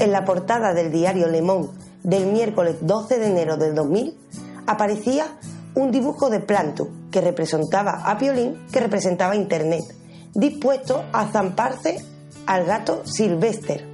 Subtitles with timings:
[0.00, 1.70] en la portada del diario Le Monde
[2.02, 4.16] del miércoles 12 de enero del 2000,
[4.66, 5.26] aparecía
[5.74, 9.84] un dibujo de Plantu que representaba a Piolín, que representaba Internet,
[10.34, 12.02] dispuesto a zamparse
[12.46, 13.84] al gato Sylvester,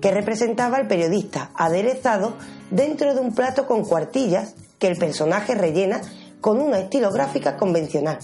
[0.00, 2.34] que representaba al periodista aderezado
[2.70, 6.00] dentro de un plato con cuartillas que el personaje rellena
[6.40, 8.18] con una estilográfica convencional.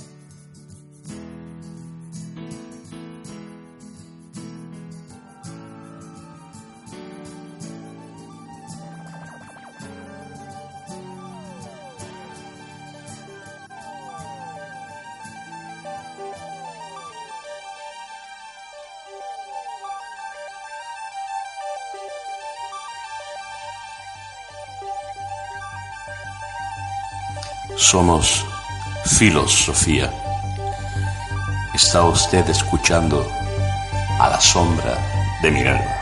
[27.90, 28.46] Somos
[29.18, 30.12] filosofía.
[31.74, 33.28] Está usted escuchando
[34.20, 34.96] a la sombra
[35.42, 35.99] de Minerva.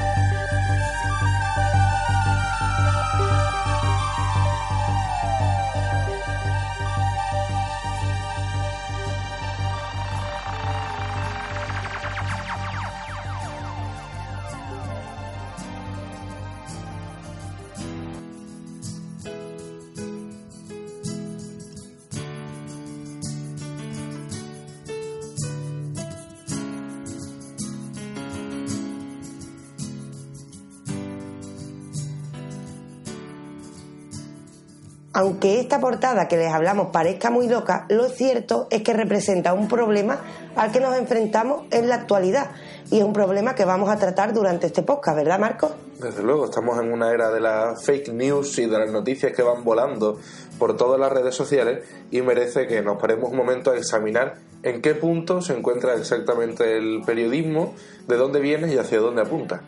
[35.81, 40.21] Portada que les hablamos parezca muy loca, lo cierto es que representa un problema
[40.57, 42.51] al que nos enfrentamos en la actualidad
[42.91, 45.71] y es un problema que vamos a tratar durante este podcast, ¿verdad, Marco?
[46.01, 49.43] Desde luego, estamos en una era de las fake news y de las noticias que
[49.43, 50.19] van volando
[50.59, 54.81] por todas las redes sociales y merece que nos paremos un momento a examinar en
[54.83, 57.75] qué punto se encuentra exactamente el periodismo,
[58.09, 59.61] de dónde viene y hacia dónde apunta.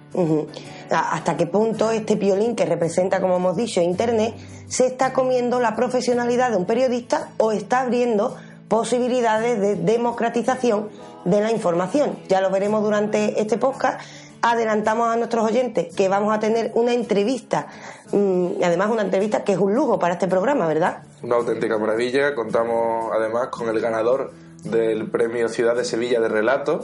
[0.91, 4.35] Hasta qué punto este violín que representa, como hemos dicho, Internet,
[4.67, 8.37] se está comiendo la profesionalidad de un periodista o está abriendo
[8.71, 10.89] posibilidades de democratización
[11.25, 12.17] de la información.
[12.29, 14.01] Ya lo veremos durante este podcast.
[14.43, 17.67] Adelantamos a nuestros oyentes que vamos a tener una entrevista,
[18.13, 21.03] mm, y además una entrevista que es un lujo para este programa, ¿verdad?
[21.21, 22.35] Una auténtica maravilla.
[22.37, 24.33] Contamos además con el ganador
[24.65, 26.81] del Premio Ciudad de Sevilla de Relato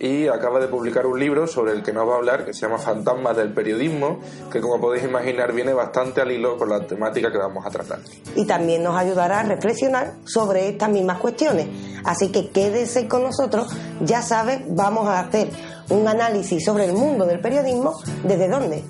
[0.00, 2.60] y acaba de publicar un libro sobre el que nos va a hablar que se
[2.60, 7.32] llama Fantasmas del Periodismo, que como podéis imaginar viene bastante al hilo con la temática
[7.32, 7.98] que vamos a tratar.
[8.36, 11.68] Y también nos ayudará a reflexionar sobre estas mismas cuestiones.
[12.04, 13.68] Así que quédese con nosotros,
[14.00, 15.48] ya sabes, vamos a hacer
[15.90, 18.84] un análisis sobre el mundo del periodismo, ¿desde dónde?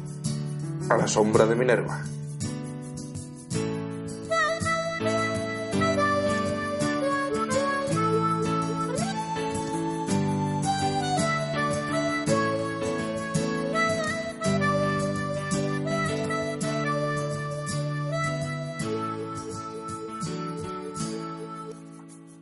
[0.90, 2.02] A la sombra de Minerva.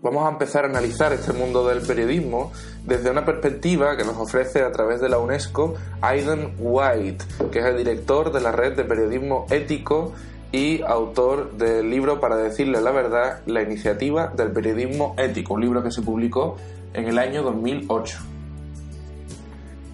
[0.06, 2.53] Vamos a empezar a analizar este mundo del periodismo
[2.84, 7.65] desde una perspectiva que nos ofrece a través de la UNESCO Aidan White, que es
[7.65, 10.12] el director de la red de periodismo ético
[10.53, 15.83] y autor del libro Para decirle la verdad, la iniciativa del periodismo ético, un libro
[15.83, 16.56] que se publicó
[16.95, 18.36] en el año 2008.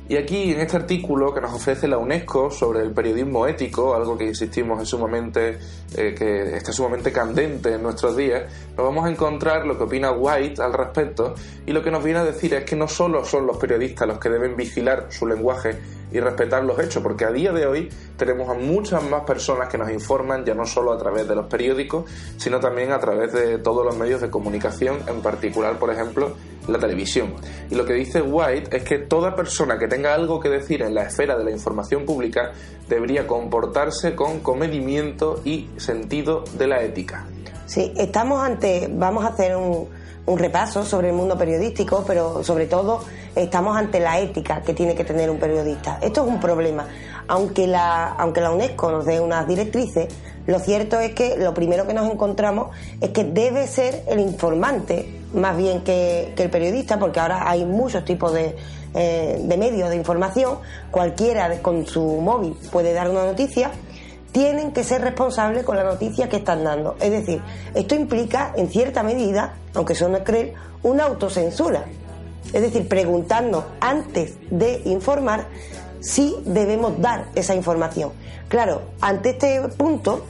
[0.08, 4.18] Y aquí, en este artículo que nos ofrece la UNESCO sobre el periodismo ético, algo
[4.18, 5.58] que insistimos es sumamente,
[5.96, 8.42] eh, que está sumamente candente en nuestros días,
[8.76, 12.18] nos vamos a encontrar lo que opina White al respecto y lo que nos viene
[12.18, 15.78] a decir es que no solo son los periodistas los que deben vigilar su lenguaje
[16.12, 19.78] y respetar los hechos, porque a día de hoy tenemos a muchas más personas que
[19.78, 23.58] nos informan, ya no solo a través de los periódicos, sino también a través de
[23.58, 26.36] todos los medios de comunicación, en particular, por ejemplo,
[26.68, 27.34] la televisión.
[27.70, 30.94] Y lo que dice White es que toda persona que tenga algo que decir en
[30.94, 32.52] la esfera de la información pública
[32.88, 37.26] debería comportarse con comedimiento y sentido de la ética.
[37.66, 39.88] Sí, estamos ante, vamos a hacer un,
[40.26, 43.00] un repaso sobre el mundo periodístico, pero sobre todo
[43.34, 45.98] estamos ante la ética que tiene que tener un periodista.
[46.00, 46.86] Esto es un problema.
[47.28, 50.08] Aunque la, aunque la UNESCO nos dé unas directrices,
[50.46, 52.68] lo cierto es que lo primero que nos encontramos
[53.00, 58.04] es que debe ser el informante más bien que, el periodista, porque ahora hay muchos
[58.04, 58.56] tipos de,
[58.94, 60.58] eh, de medios de información,
[60.90, 63.70] cualquiera con su móvil puede dar una noticia
[64.32, 66.96] tienen que ser responsables con la noticia que están dando.
[67.00, 67.42] Es decir,
[67.74, 71.84] esto implica, en cierta medida, aunque eso no creer, una autocensura.
[72.52, 75.46] Es decir, preguntando antes de informar
[76.00, 78.12] si debemos dar esa información.
[78.48, 80.24] Claro, ante este punto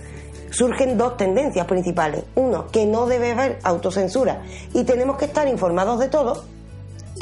[0.50, 2.25] surgen dos tendencias principales.
[2.34, 4.43] Uno, que no debe haber autocensura
[4.75, 6.44] y tenemos que estar informados de todo.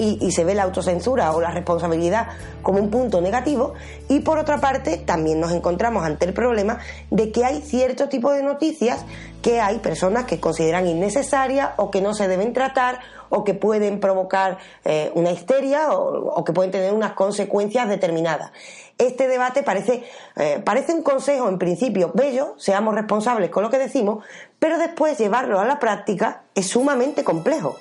[0.00, 2.28] Y, se ve la autocensura o la responsabilidad
[2.62, 3.74] como un punto negativo
[4.08, 6.78] y por otra parte también nos encontramos ante el problema
[7.10, 9.04] de que hay cierto tipo de noticias
[9.42, 14.00] que hay personas que consideran innecesarias o que no se deben tratar o que pueden
[14.00, 18.52] provocar eh, una histeria o, que pueden tener unas consecuencias determinadas.
[18.98, 20.04] Este debate parece,
[20.36, 24.24] eh, parece un consejo en principio bello, seamos responsables con lo que decimos,
[24.58, 27.76] pero después llevarlo a la práctica es sumamente complejo.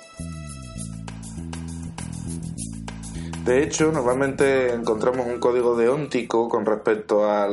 [3.44, 7.44] De hecho, normalmente encontramos un código deóntico con respecto a,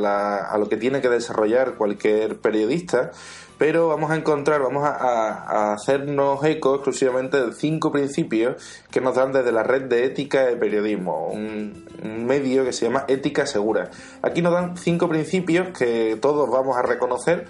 [0.42, 3.10] a, lo que tiene que desarrollar cualquier periodista,
[3.56, 9.32] pero vamos a encontrar, vamos a, hacernos eco exclusivamente de cinco principios que nos dan
[9.32, 13.90] desde la red de ética de periodismo, un medio que se llama Ética Segura.
[14.20, 17.48] Aquí nos dan cinco principios que todos vamos a reconocer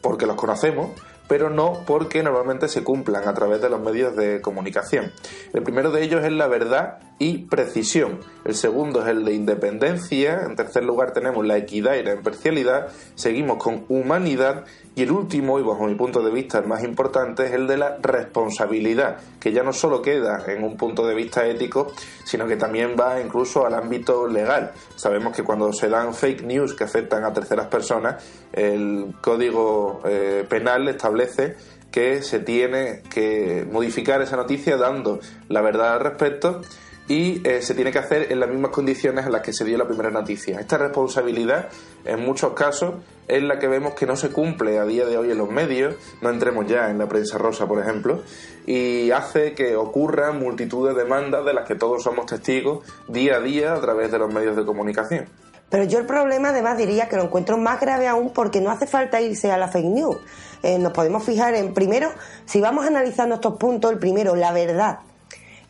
[0.00, 0.92] porque los conocemos,
[1.28, 5.12] pero no porque normalmente se cumplan a través de los medios de comunicación.
[5.52, 8.20] El primero de ellos es la verdad y precisión.
[8.44, 10.42] El segundo es el de independencia.
[10.44, 12.88] En tercer lugar tenemos la equidad y la imparcialidad.
[13.14, 14.64] Seguimos con humanidad.
[14.96, 17.76] Y el último, y bajo mi punto de vista el más importante, es el de
[17.76, 21.92] la responsabilidad, que ya no solo queda en un punto de vista ético,
[22.24, 24.72] sino que también va incluso al ámbito legal.
[24.94, 30.46] Sabemos que cuando se dan fake news que afectan a terceras personas, el código eh,
[30.48, 31.56] penal establece
[31.90, 35.20] que se tiene que modificar esa noticia dando
[35.50, 36.62] la verdad al respecto
[37.08, 39.78] y eh, se tiene que hacer en las mismas condiciones en las que se dio
[39.78, 40.58] la primera noticia.
[40.58, 41.68] Esta responsabilidad,
[42.04, 42.94] en muchos casos,
[43.28, 45.94] es la que vemos que no se cumple a día de hoy en los medios,
[46.20, 48.22] no entremos ya en la prensa rosa, por ejemplo,
[48.66, 53.40] y hace que ocurran multitud de demandas de las que todos somos testigos día a
[53.40, 55.26] día a través de los medios de comunicación.
[55.68, 58.86] Pero yo el problema además diría que lo encuentro más grave aún porque no hace
[58.86, 60.16] falta irse a la fake news.
[60.62, 62.10] Eh, nos podemos fijar en, primero,
[62.44, 65.00] si vamos analizando estos puntos, el primero, la verdad.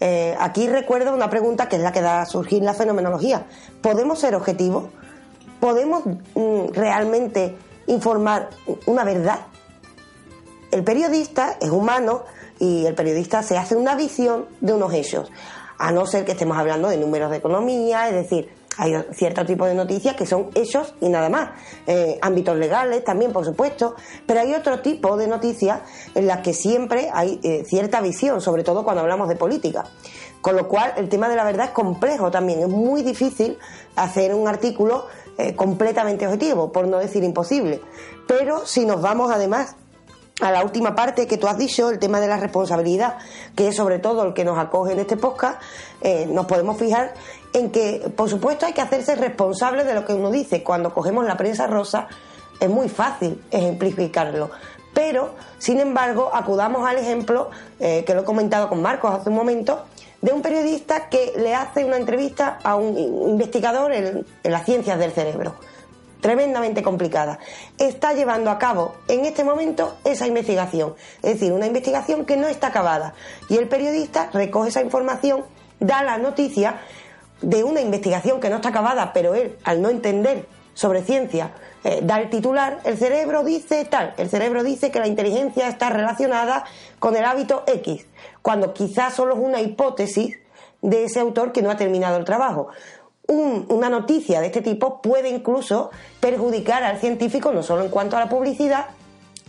[0.00, 3.46] Eh, aquí recuerdo una pregunta que es la que da a surgir la fenomenología.
[3.80, 4.84] ¿Podemos ser objetivos?
[5.60, 7.56] ¿Podemos mm, realmente
[7.86, 8.50] informar
[8.86, 9.40] una verdad?
[10.70, 12.24] El periodista es humano
[12.58, 15.30] y el periodista se hace una visión de unos hechos,
[15.78, 19.66] a no ser que estemos hablando de números de economía, es decir, hay cierto tipo
[19.66, 21.50] de noticias que son hechos y nada más.
[21.86, 23.94] Eh, ámbitos legales también, por supuesto,
[24.26, 25.80] pero hay otro tipo de noticias
[26.14, 29.84] en las que siempre hay eh, cierta visión, sobre todo cuando hablamos de política.
[30.40, 32.60] Con lo cual, el tema de la verdad es complejo también.
[32.60, 33.58] Es muy difícil
[33.96, 35.06] hacer un artículo
[35.38, 37.80] eh, completamente objetivo, por no decir imposible.
[38.28, 39.76] Pero si nos vamos además
[40.40, 43.16] a la última parte que tú has dicho, el tema de la responsabilidad,
[43.54, 45.60] que es sobre todo el que nos acoge en este podcast,
[46.02, 47.14] eh, nos podemos fijar
[47.54, 50.62] en que, por supuesto, hay que hacerse responsable de lo que uno dice.
[50.62, 52.08] Cuando cogemos la prensa rosa,
[52.60, 54.50] es muy fácil ejemplificarlo.
[54.92, 57.50] Pero, sin embargo, acudamos al ejemplo,
[57.80, 59.84] eh, que lo he comentado con Marcos hace un momento,
[60.20, 62.96] de un periodista que le hace una entrevista a un
[63.28, 65.54] investigador en las ciencias del cerebro
[66.20, 67.38] tremendamente complicada.
[67.78, 72.48] Está llevando a cabo en este momento esa investigación, es decir, una investigación que no
[72.48, 73.14] está acabada.
[73.48, 75.44] Y el periodista recoge esa información,
[75.80, 76.80] da la noticia
[77.42, 81.52] de una investigación que no está acabada, pero él, al no entender sobre ciencia,
[81.84, 85.88] eh, da el titular, el cerebro dice tal, el cerebro dice que la inteligencia está
[85.90, 86.64] relacionada
[86.98, 88.06] con el hábito X,
[88.42, 90.38] cuando quizás solo es una hipótesis
[90.82, 92.68] de ese autor que no ha terminado el trabajo
[93.28, 95.90] una noticia de este tipo puede incluso
[96.20, 98.86] perjudicar al científico no solo en cuanto a la publicidad,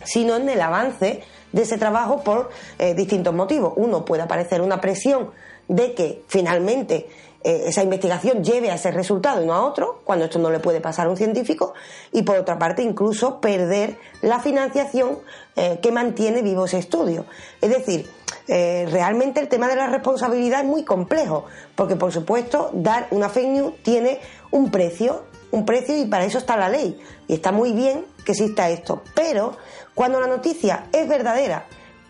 [0.04, 3.72] sino en el avance de ese trabajo por eh, distintos motivos.
[3.76, 5.30] Uno puede aparecer una presión
[5.68, 7.08] de que finalmente
[7.44, 10.58] eh, esa investigación lleve a ese resultado y no a otro, cuando esto no le
[10.58, 11.74] puede pasar a un científico,
[12.12, 15.18] y por otra parte incluso perder la financiación
[15.56, 17.26] eh, que mantiene vivo ese estudio.
[17.60, 18.10] Es decir,
[18.48, 21.44] eh, realmente el tema de la responsabilidad es muy complejo,
[21.76, 26.38] porque por supuesto dar una fake news tiene un precio, un precio y para eso
[26.38, 27.00] está la ley.
[27.28, 29.02] Y está muy bien que exista esto.
[29.14, 29.56] Pero
[29.94, 31.66] cuando la noticia es verdadera,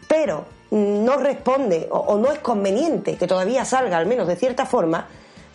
[0.08, 5.06] pero no responde o, no es conveniente que todavía salga, al menos de cierta forma,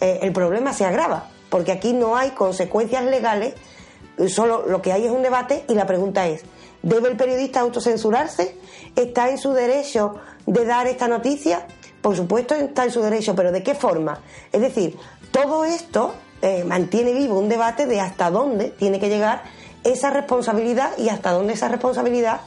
[0.04, 3.54] eh, el problema se agrava, porque aquí no hay consecuencias legales,
[4.28, 6.44] solo lo que hay es un debate y la pregunta es,
[6.82, 8.58] ¿debe el periodista autocensurarse?
[8.98, 11.66] ¿Está en su derecho de dar esta noticia?
[12.02, 14.20] Por supuesto está en su derecho, pero ¿de qué forma?
[14.52, 14.98] Es decir,
[15.32, 19.44] todo esto eh, mantiene vivo un debate de hasta dónde tiene que llegar
[19.86, 22.42] esa responsabilidad y hasta dónde esa responsabilidad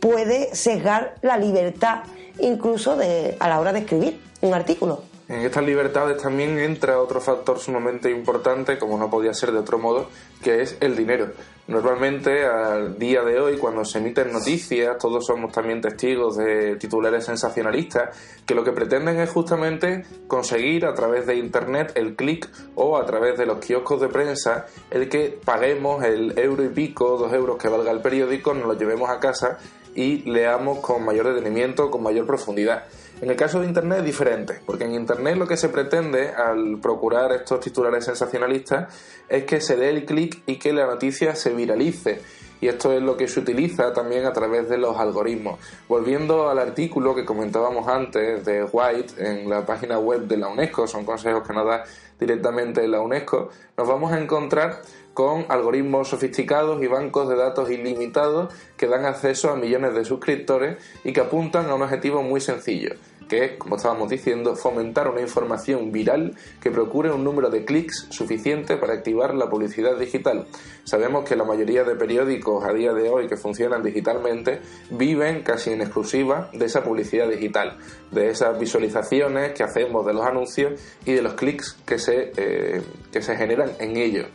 [0.00, 2.04] puede sesgar la libertad
[2.38, 5.11] incluso de, a la hora de escribir un artículo.
[5.28, 9.78] En estas libertades también entra otro factor sumamente importante, como no podía ser de otro
[9.78, 10.08] modo,
[10.42, 11.30] que es el dinero.
[11.68, 17.24] Normalmente, al día de hoy, cuando se emiten noticias, todos somos también testigos de titulares
[17.24, 22.96] sensacionalistas que lo que pretenden es justamente conseguir a través de Internet el clic o
[22.96, 27.32] a través de los kioscos de prensa el que paguemos el euro y pico, dos
[27.32, 29.58] euros que valga el periódico, nos lo llevemos a casa
[29.94, 32.84] y leamos con mayor detenimiento, con mayor profundidad.
[33.22, 36.80] En el caso de Internet es diferente, porque en Internet lo que se pretende al
[36.80, 38.92] procurar estos titulares sensacionalistas
[39.28, 42.20] es que se dé el clic y que la noticia se viralice.
[42.60, 45.60] Y esto es lo que se utiliza también a través de los algoritmos.
[45.88, 50.88] Volviendo al artículo que comentábamos antes de White en la página web de la UNESCO,
[50.88, 51.84] son consejos que nos da
[52.18, 54.82] directamente la UNESCO, nos vamos a encontrar
[55.14, 60.78] con algoritmos sofisticados y bancos de datos ilimitados que dan acceso a millones de suscriptores
[61.04, 62.94] y que apuntan a un objetivo muy sencillo,
[63.32, 68.08] que es, como estábamos diciendo, fomentar una información viral que procure un número de clics
[68.10, 70.48] suficiente para activar la publicidad digital.
[70.84, 74.60] Sabemos que la mayoría de periódicos a día de hoy que funcionan digitalmente
[74.90, 77.78] viven casi en exclusiva de esa publicidad digital,
[78.10, 82.82] de esas visualizaciones que hacemos de los anuncios y de los clics que se, eh,
[83.10, 84.26] que se generan en ellos.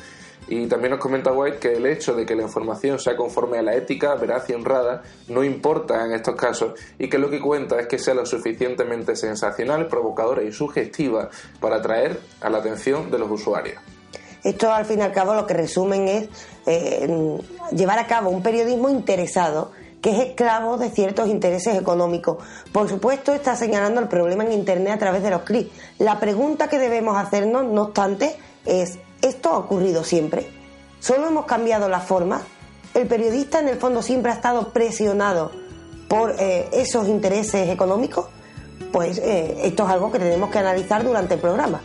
[0.48, 3.62] Y también nos comenta White que el hecho de que la información sea conforme a
[3.62, 7.80] la ética, veraz y honrada no importa en estos casos y que lo que cuenta
[7.80, 13.20] es que sea lo suficientemente sensacional, provocadora y sugestiva para atraer a la atención de
[13.20, 13.82] los usuarios.
[14.44, 16.30] Esto al fin y al cabo lo que resumen es
[16.66, 17.08] eh,
[17.72, 22.38] llevar a cabo un periodismo interesado que es esclavo de ciertos intereses económicos.
[22.72, 25.72] Por supuesto, está señalando el problema en Internet a través de los clics.
[25.98, 30.50] La pregunta que debemos hacernos, no obstante, es ¿Esto ha ocurrido siempre?
[31.00, 32.42] ¿Solo hemos cambiado la forma?
[32.94, 35.52] ¿El periodista en el fondo siempre ha estado presionado
[36.08, 38.28] por eh, esos intereses económicos?
[38.92, 41.82] Pues eh, esto es algo que tenemos que analizar durante el programa.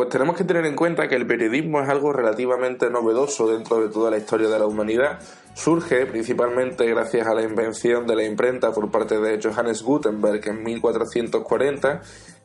[0.00, 3.90] Pues tenemos que tener en cuenta que el periodismo es algo relativamente novedoso dentro de
[3.90, 5.18] toda la historia de la humanidad.
[5.52, 10.62] Surge principalmente gracias a la invención de la imprenta por parte de Johannes Gutenberg en
[10.62, 12.00] 1440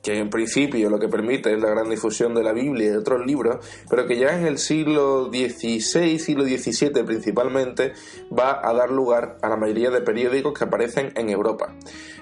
[0.06, 2.98] que en principio lo que permite es la gran difusión de la Biblia y de
[2.98, 3.58] otros libros,
[3.90, 7.94] pero que ya en el siglo XVI, siglo XVII principalmente,
[8.32, 11.74] va a dar lugar a la mayoría de periódicos que aparecen en Europa.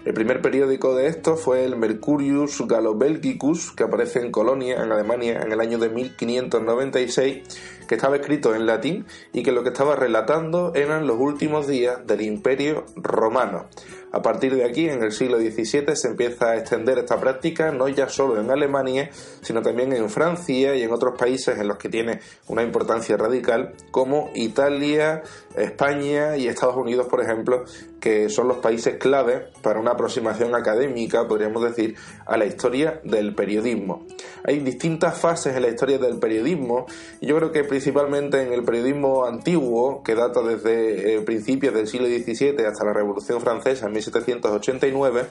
[0.05, 5.41] El primer periódico de estos fue el Mercurius Gallobelgicus, que aparece en Colonia, en Alemania,
[5.41, 7.43] en el año de 1596,
[7.85, 12.07] que estaba escrito en latín y que lo que estaba relatando eran los últimos días
[12.07, 13.65] del Imperio Romano.
[14.15, 17.87] A partir de aquí, en el siglo XVII, se empieza a extender esta práctica no
[17.87, 19.09] ya solo en Alemania,
[19.41, 23.73] sino también en Francia y en otros países en los que tiene una importancia radical,
[23.89, 25.23] como Italia,
[25.55, 27.65] España y Estados Unidos, por ejemplo,
[28.03, 31.95] que son los países clave para una aproximación académica, podríamos decir,
[32.25, 34.05] a la historia del periodismo.
[34.43, 36.85] Hay distintas fases en la historia del periodismo
[37.21, 41.87] y yo creo que principalmente en el periodismo antiguo, que data desde eh, principios del
[41.87, 45.23] siglo XVII hasta la Revolución Francesa en 1789,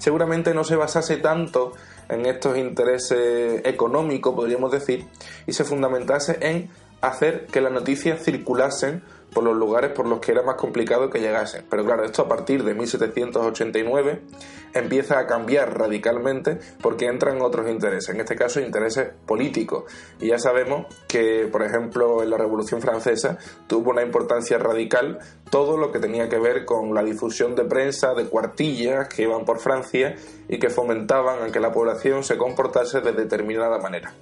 [0.00, 1.74] seguramente no se basase tanto
[2.08, 5.04] en estos intereses económicos, podríamos decir,
[5.46, 6.70] y se fundamentase en
[7.02, 9.04] hacer que las noticias circulasen
[9.36, 11.62] por los lugares por los que era más complicado que llegasen.
[11.68, 14.22] Pero claro, esto a partir de 1789
[14.72, 19.84] empieza a cambiar radicalmente porque entran otros intereses, en este caso intereses políticos.
[20.22, 25.18] Y ya sabemos que, por ejemplo, en la Revolución Francesa tuvo una importancia radical
[25.50, 29.44] todo lo que tenía que ver con la difusión de prensa, de cuartillas que iban
[29.44, 30.14] por Francia
[30.48, 34.14] y que fomentaban a que la población se comportase de determinada manera.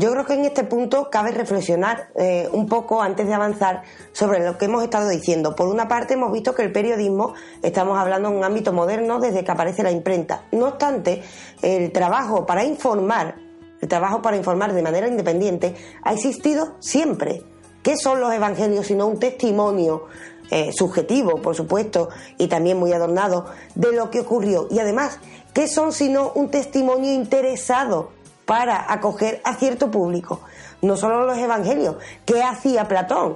[0.00, 4.42] Yo creo que en este punto cabe reflexionar eh, un poco antes de avanzar sobre
[4.42, 5.54] lo que hemos estado diciendo.
[5.54, 9.44] Por una parte, hemos visto que el periodismo, estamos hablando en un ámbito moderno desde
[9.44, 10.44] que aparece la imprenta.
[10.52, 11.22] No obstante,
[11.60, 13.34] el trabajo para informar,
[13.78, 17.42] el trabajo para informar de manera independiente, ha existido siempre.
[17.82, 20.06] ¿Qué son los evangelios sino un testimonio
[20.50, 24.66] eh, subjetivo, por supuesto, y también muy adornado, de lo que ocurrió?
[24.70, 25.18] Y además,
[25.52, 28.18] ¿qué son sino un testimonio interesado
[28.50, 30.40] para acoger a cierto público.
[30.82, 31.98] No solo los evangelios.
[32.24, 33.34] ¿Qué hacía Platón?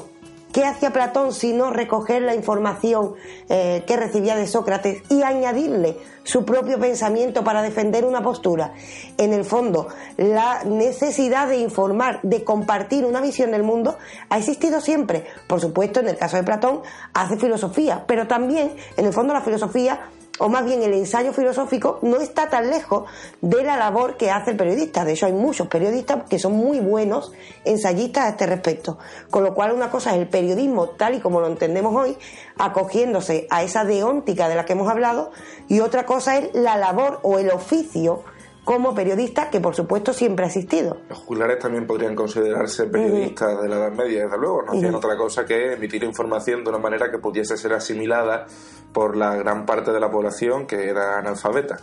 [0.52, 3.14] ¿Qué hacía Platón sino recoger la información
[3.48, 8.72] eh, que recibía de Sócrates y añadirle su propio pensamiento para defender una postura?
[9.16, 13.96] En el fondo, la necesidad de informar, de compartir una visión del mundo,
[14.30, 15.26] ha existido siempre.
[15.46, 16.80] Por supuesto, en el caso de Platón,
[17.12, 22.00] hace filosofía, pero también, en el fondo, la filosofía o más bien el ensayo filosófico,
[22.02, 23.04] no está tan lejos
[23.40, 25.04] de la labor que hace el periodista.
[25.04, 27.32] De hecho, hay muchos periodistas que son muy buenos
[27.64, 28.98] ensayistas a este respecto.
[29.30, 32.16] Con lo cual, una cosa es el periodismo tal y como lo entendemos hoy,
[32.58, 35.30] acogiéndose a esa deóntica de la que hemos hablado,
[35.68, 38.24] y otra cosa es la labor o el oficio
[38.64, 40.96] como periodista, que por supuesto siempre ha existido.
[41.08, 45.16] Los juglares también podrían considerarse periodistas de la Edad Media, desde luego, no hacían otra
[45.16, 48.46] cosa que emitir información de una manera que pudiese ser asimilada
[48.92, 51.78] por la gran parte de la población que era analfabeta.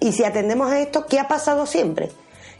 [0.00, 2.10] Y si atendemos a esto, ¿qué ha pasado siempre?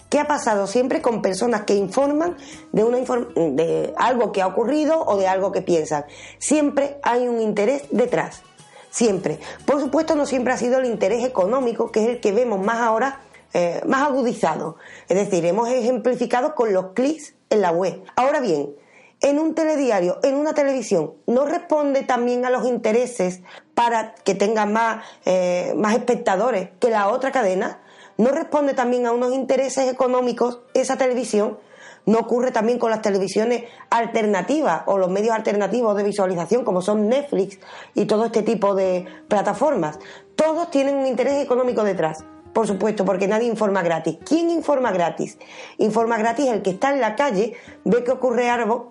[0.09, 2.37] ¿Qué ha pasado siempre con personas que informan
[2.73, 6.05] de, una de algo que ha ocurrido o de algo que piensan?
[6.39, 8.43] Siempre hay un interés detrás.
[8.91, 9.41] Siempre.
[9.67, 12.79] Por supuesto, no siempre ha sido el interés económico, que es el que vemos más
[12.79, 13.21] ahora
[13.59, 14.77] eh, más agudizado.
[15.09, 18.03] Es decir, hemos ejemplificado con los clics en la web.
[18.15, 18.77] Ahora bien,
[19.23, 23.41] en un telediario, en una televisión, ¿no responde también a los intereses
[23.73, 27.81] para que tenga más, eh, más espectadores que la otra cadena?
[28.19, 31.59] ¿No responde también a unos intereses económicos esa televisión?
[32.05, 37.09] ¿No ocurre también con las televisiones alternativas o los medios alternativos de visualización como son
[37.09, 37.59] Netflix
[37.95, 39.99] y todo este tipo de plataformas?
[40.35, 42.23] Todos tienen un interés económico detrás.
[42.57, 44.17] Por supuesto, porque nadie informa gratis.
[44.25, 45.37] ¿Quién informa gratis?
[45.77, 47.53] Informa gratis el que está en la calle,
[47.85, 48.89] ve que ocurre algo,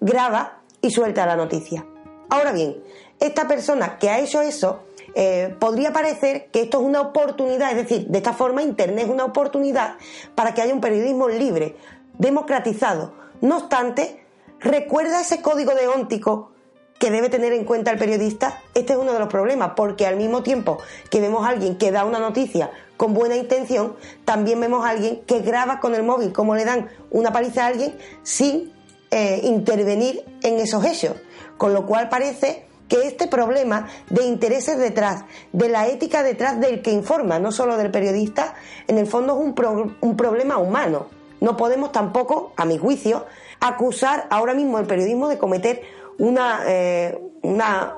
[0.00, 1.84] graba y suelta la noticia.
[2.30, 2.82] Ahora bien,
[3.20, 4.84] esta persona que ha hecho eso,
[5.14, 9.10] eh, podría parecer que esto es una oportunidad, es decir, de esta forma Internet es
[9.10, 9.96] una oportunidad
[10.34, 11.76] para que haya un periodismo libre,
[12.16, 13.12] democratizado.
[13.42, 14.24] No obstante,
[14.58, 16.52] recuerda ese código deóntico
[16.98, 20.16] que debe tener en cuenta el periodista, este es uno de los problemas, porque al
[20.16, 20.78] mismo tiempo
[21.10, 25.22] que vemos a alguien que da una noticia con buena intención, también vemos a alguien
[25.26, 28.72] que graba con el móvil cómo le dan una paliza a alguien sin
[29.10, 31.16] eh, intervenir en esos hechos.
[31.56, 36.82] Con lo cual parece que este problema de intereses detrás, de la ética detrás del
[36.82, 38.54] que informa, no solo del periodista,
[38.86, 41.08] en el fondo es un, un problema humano.
[41.40, 43.26] No podemos tampoco, a mi juicio,
[43.60, 45.82] acusar ahora mismo el periodismo de cometer
[46.18, 47.96] una, eh, una,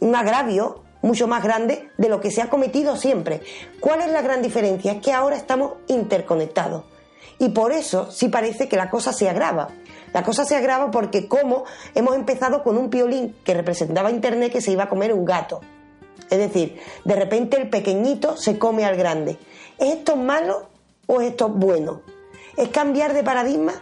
[0.00, 3.42] un agravio mucho más grande de lo que se ha cometido siempre.
[3.80, 4.92] ¿Cuál es la gran diferencia?
[4.92, 6.84] Es que ahora estamos interconectados.
[7.38, 9.68] Y por eso sí parece que la cosa se agrava.
[10.12, 14.60] La cosa se agrava porque como hemos empezado con un piolín que representaba Internet que
[14.60, 15.60] se iba a comer un gato.
[16.30, 19.38] Es decir, de repente el pequeñito se come al grande.
[19.78, 20.68] ¿Es esto malo
[21.06, 22.02] o es esto bueno?
[22.56, 23.72] ¿Es cambiar de paradigma?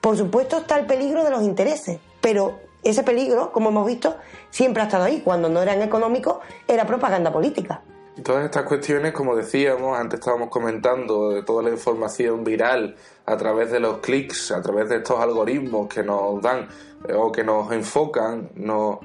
[0.00, 4.16] Por supuesto está el peligro de los intereses, pero ese peligro, como hemos visto,
[4.50, 5.20] siempre ha estado ahí.
[5.22, 7.82] Cuando no eran económicos, era propaganda política.
[8.22, 13.70] Todas estas cuestiones, como decíamos, antes estábamos comentando de toda la información viral a través
[13.70, 16.68] de los clics, a través de estos algoritmos que nos dan
[17.08, 18.98] eh, o que nos enfocan, nos,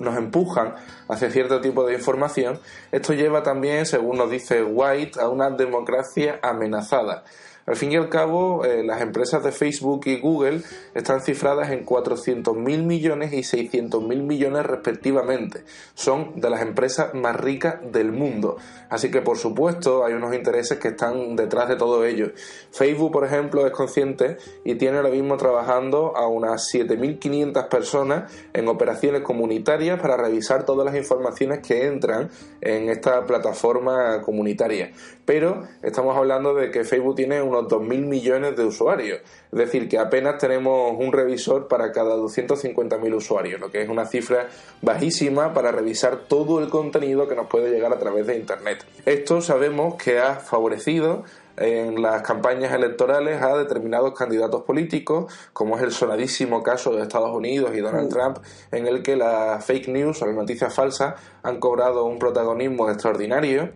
[0.00, 0.74] nos empujan
[1.08, 2.58] hacia cierto tipo de información,
[2.90, 7.22] esto lleva también, según nos dice White, a una democracia amenazada.
[7.66, 10.62] Al fin y al cabo, eh, las empresas de Facebook y Google
[10.94, 15.64] están cifradas en 400.000 millones y 600.000 millones respectivamente.
[15.94, 18.56] Son de las empresas más ricas del mundo.
[18.88, 22.32] Así que, por supuesto, hay unos intereses que están detrás de todo ello.
[22.70, 28.68] Facebook, por ejemplo, es consciente y tiene ahora mismo trabajando a unas 7.500 personas en
[28.68, 34.92] operaciones comunitarias para revisar todas las informaciones que entran en esta plataforma comunitaria.
[35.24, 39.20] Pero estamos hablando de que Facebook tiene unos 2.000 millones de usuarios.
[39.52, 44.06] Es decir, que apenas tenemos un revisor para cada 250.000 usuarios, lo que es una
[44.06, 44.48] cifra
[44.82, 48.84] bajísima para revisar todo el contenido que nos puede llegar a través de Internet.
[49.04, 51.24] Esto sabemos que ha favorecido
[51.56, 57.34] en las campañas electorales a determinados candidatos políticos, como es el sonadísimo caso de Estados
[57.34, 58.38] Unidos y Donald Trump,
[58.70, 63.70] en el que las fake news o las noticias falsas han cobrado un protagonismo extraordinario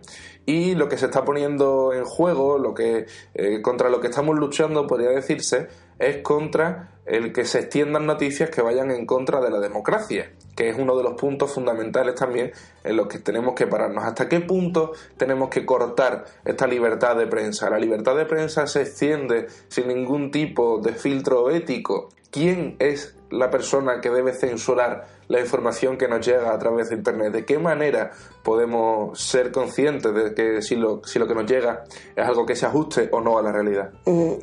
[0.51, 4.37] y lo que se está poniendo en juego, lo que eh, contra lo que estamos
[4.37, 9.49] luchando, podría decirse, es contra el que se extiendan noticias que vayan en contra de
[9.49, 12.51] la democracia, que es uno de los puntos fundamentales también
[12.83, 14.03] en los que tenemos que pararnos.
[14.03, 17.69] ¿Hasta qué punto tenemos que cortar esta libertad de prensa?
[17.69, 22.09] La libertad de prensa se extiende sin ningún tipo de filtro ético.
[22.29, 26.95] ¿Quién es la persona que debe censurar la información que nos llega a través de
[26.95, 27.33] Internet?
[27.33, 28.11] ¿De qué manera
[28.43, 31.83] podemos ser conscientes de que si lo, si lo que nos llega
[32.15, 33.91] es algo que se ajuste o no a la realidad?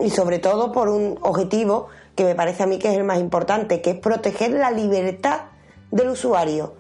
[0.00, 3.20] Y sobre todo por un objetivo que me parece a mí que es el más
[3.20, 5.42] importante, que es proteger la libertad
[5.90, 6.74] del usuario.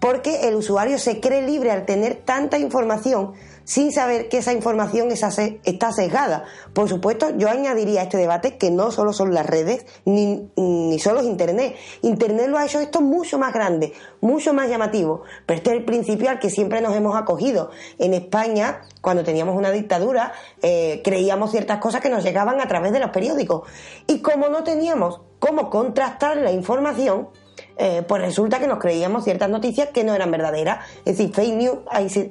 [0.00, 3.32] Porque el usuario se cree libre al tener tanta información
[3.64, 6.44] sin saber que esa información está sesgada.
[6.72, 10.98] Por supuesto, yo añadiría a este debate que no solo son las redes, ni, ni
[10.98, 11.76] solo es Internet.
[12.02, 15.22] Internet lo ha hecho esto mucho más grande, mucho más llamativo.
[15.46, 17.70] Pero este es el principio al que siempre nos hemos acogido.
[17.98, 22.92] En España, cuando teníamos una dictadura, eh, creíamos ciertas cosas que nos llegaban a través
[22.92, 23.68] de los periódicos.
[24.06, 27.28] Y como no teníamos cómo contrastar la información,
[27.76, 30.86] eh, pues resulta que nos creíamos ciertas noticias que no eran verdaderas.
[31.04, 31.78] Es decir, fake news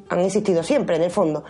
[0.10, 1.44] han existido siempre, en el fondo.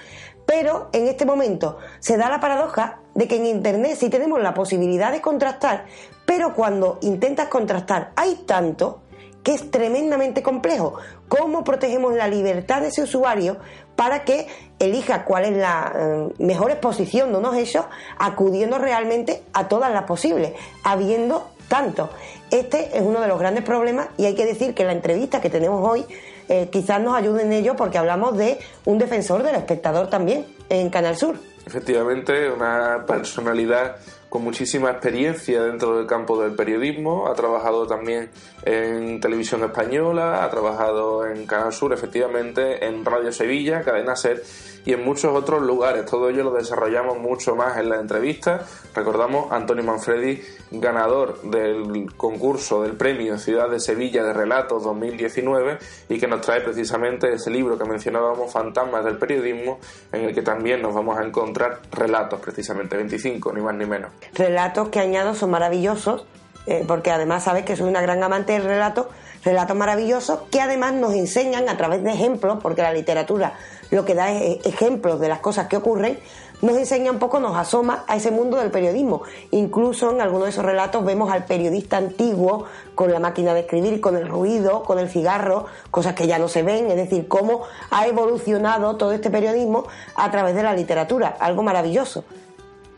[0.45, 4.53] Pero en este momento se da la paradoja de que en Internet sí tenemos la
[4.53, 5.85] posibilidad de contrastar,
[6.25, 8.99] pero cuando intentas contrastar hay tanto
[9.41, 10.95] que es tremendamente complejo.
[11.27, 13.57] ¿Cómo protegemos la libertad de ese usuario
[13.95, 14.47] para que
[14.79, 17.85] elija cuál es la eh, mejor exposición de unos hechos,
[18.17, 20.53] acudiendo realmente a todas las posibles,
[20.83, 22.09] habiendo tanto.
[22.53, 25.49] Este es uno de los grandes problemas y hay que decir que la entrevista que
[25.49, 26.05] tenemos hoy
[26.49, 30.91] eh, quizás nos ayude en ello porque hablamos de un defensor del espectador también en
[30.91, 31.35] Canal Sur.
[31.65, 33.95] Efectivamente, una personalidad
[34.29, 38.29] con muchísima experiencia dentro del campo del periodismo, ha trabajado también
[38.65, 44.41] en televisión española, ha trabajado en Canal Sur, efectivamente, en Radio Sevilla, Cadena Ser
[44.85, 46.05] y en muchos otros lugares.
[46.05, 48.65] Todo ello lo desarrollamos mucho más en la entrevista.
[48.93, 55.77] Recordamos Antonio Manfredi, ganador del concurso del premio Ciudad de Sevilla de Relatos 2019
[56.09, 59.79] y que nos trae precisamente ese libro que mencionábamos, Fantasmas del Periodismo,
[60.11, 64.11] en el que también nos vamos a encontrar relatos, precisamente 25, ni más ni menos.
[64.33, 66.25] Relatos que añado son maravillosos,
[66.65, 69.09] eh, porque además sabes que soy una gran amante del relato,
[69.43, 73.53] relatos maravillosos que además nos enseñan a través de ejemplos, porque la literatura
[73.91, 76.19] lo que da es ejemplos de las cosas que ocurren,
[76.61, 79.23] nos enseña un poco, nos asoma a ese mundo del periodismo.
[79.51, 83.99] Incluso en algunos de esos relatos vemos al periodista antiguo con la máquina de escribir,
[83.99, 87.63] con el ruido, con el cigarro, cosas que ya no se ven, es decir, cómo
[87.91, 92.23] ha evolucionado todo este periodismo a través de la literatura, algo maravilloso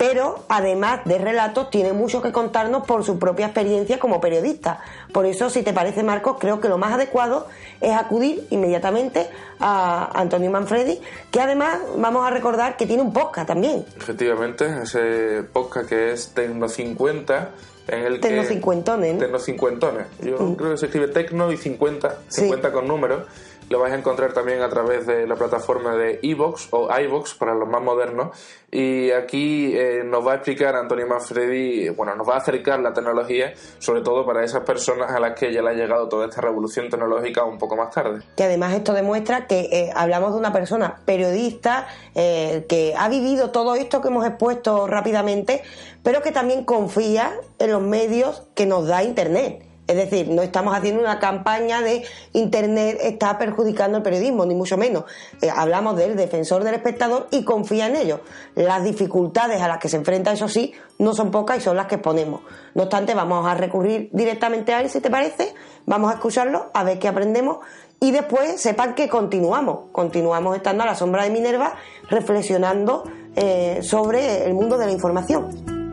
[0.07, 4.81] pero además de relatos tiene mucho que contarnos por su propia experiencia como periodista.
[5.11, 7.47] Por eso, si te parece, Marcos, creo que lo más adecuado
[7.81, 9.27] es acudir inmediatamente
[9.59, 13.83] a Antonio Manfredi, que además vamos a recordar que tiene un podcast también.
[13.97, 17.49] Efectivamente, ese podcast que es Tecno 50
[17.87, 19.17] en el Tecno Cincuentones.
[19.17, 20.05] Tecno Cincuentones.
[20.21, 20.55] Yo mm.
[20.55, 23.23] creo que se escribe Tecno y 50, 50 con números
[23.69, 27.55] lo vais a encontrar también a través de la plataforma de iVox o iVox para
[27.55, 28.37] los más modernos.
[28.71, 32.93] Y aquí eh, nos va a explicar Antonio Manfredi, bueno, nos va a acercar la
[32.93, 36.41] tecnología, sobre todo para esas personas a las que ya le ha llegado toda esta
[36.41, 38.21] revolución tecnológica un poco más tarde.
[38.35, 43.51] Que además esto demuestra que eh, hablamos de una persona periodista eh, que ha vivido
[43.51, 45.63] todo esto que hemos expuesto rápidamente,
[46.03, 50.75] pero que también confía en los medios que nos da Internet es decir, no estamos
[50.75, 55.03] haciendo una campaña de Internet está perjudicando el periodismo, ni mucho menos.
[55.41, 58.21] Eh, hablamos del defensor del espectador y confía en ello.
[58.55, 61.85] Las dificultades a las que se enfrenta, eso sí, no son pocas y son las
[61.85, 62.41] que exponemos.
[62.73, 65.53] No obstante, vamos a recurrir directamente a él, si te parece.
[65.85, 67.59] Vamos a escucharlo, a ver qué aprendemos
[67.99, 69.91] y después sepan que continuamos.
[69.91, 71.75] Continuamos estando a la sombra de Minerva
[72.09, 73.03] reflexionando
[73.35, 75.84] eh, sobre el mundo de la información.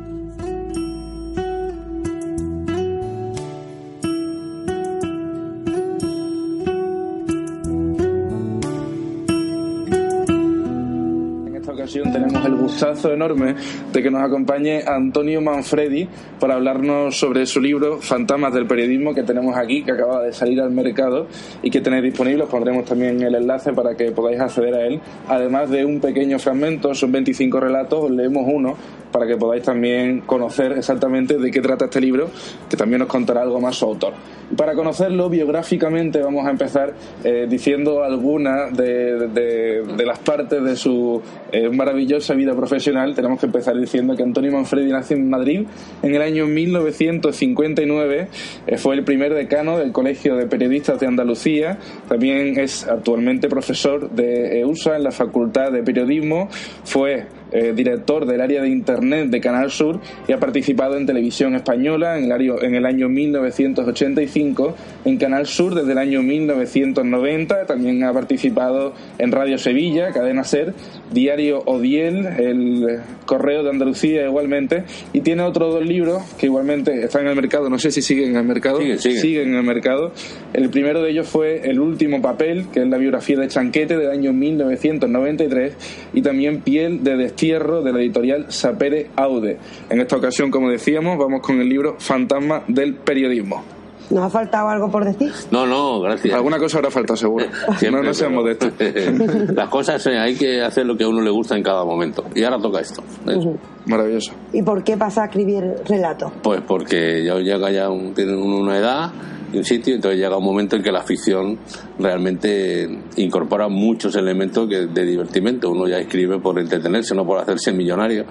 [12.42, 13.54] Tenemos el gustazo enorme
[13.92, 19.22] de que nos acompañe Antonio Manfredi para hablarnos sobre su libro Fantasmas del Periodismo que
[19.22, 21.26] tenemos aquí, que acaba de salir al mercado
[21.62, 22.44] y que tenéis disponible.
[22.44, 25.00] Os pondremos también el enlace para que podáis acceder a él.
[25.28, 28.76] Además de un pequeño fragmento, son 25 relatos, os leemos uno
[29.12, 32.30] para que podáis también conocer exactamente de qué trata este libro,
[32.68, 34.14] que también nos contará algo más su autor.
[34.56, 41.20] Para conocerlo biográficamente vamos a empezar eh, diciendo algunas de, las partes de su
[41.52, 43.14] eh, maravillosa vida profesional.
[43.14, 45.66] Tenemos que empezar diciendo que Antonio Manfredi nació en Madrid
[46.02, 48.28] en el año 1959,
[48.66, 54.10] eh, fue el primer decano del Colegio de Periodistas de Andalucía, también es actualmente profesor
[54.10, 56.48] de EUSA en la Facultad de Periodismo,
[56.84, 61.54] fue eh, director del área de Internet de Canal Sur y ha participado en televisión
[61.54, 67.66] española en el, año, en el año 1985, en Canal Sur desde el año 1990,
[67.66, 70.72] también ha participado en Radio Sevilla, Cadena Ser,
[71.12, 77.22] Diario Odiel, el Correo de Andalucía igualmente, y tiene otros dos libros que igualmente están
[77.22, 80.12] en el mercado, no sé si siguen en el mercado, siguen en el mercado.
[80.54, 84.10] El primero de ellos fue El último papel, que es la biografía de Chanquete del
[84.10, 85.74] año 1993,
[86.14, 89.58] y también Piel de Destino Fierro de la editorial Sapere Aude.
[89.90, 93.64] En esta ocasión, como decíamos, vamos con el libro Fantasma del Periodismo.
[94.10, 95.32] ¿Nos ha faltado algo por decir?
[95.50, 96.32] No, no, gracias.
[96.34, 97.46] Alguna cosa habrá faltado, seguro.
[97.78, 98.70] Siempre, no, no seamos de esto.
[99.54, 102.22] Las cosas eh, hay que hacer lo que a uno le gusta en cada momento.
[102.32, 103.02] Y ahora toca esto.
[103.26, 103.58] Ujú.
[103.86, 104.34] Maravilloso.
[104.52, 106.30] ¿Y por qué pasa a escribir relatos?
[106.44, 109.10] Pues porque ya llega ya un, tiene uno una edad
[109.54, 111.58] un sitio, entonces llega un momento en que la ficción
[111.98, 115.70] realmente incorpora muchos elementos de divertimento.
[115.70, 118.24] Uno ya escribe por entretenerse, no por hacerse millonario.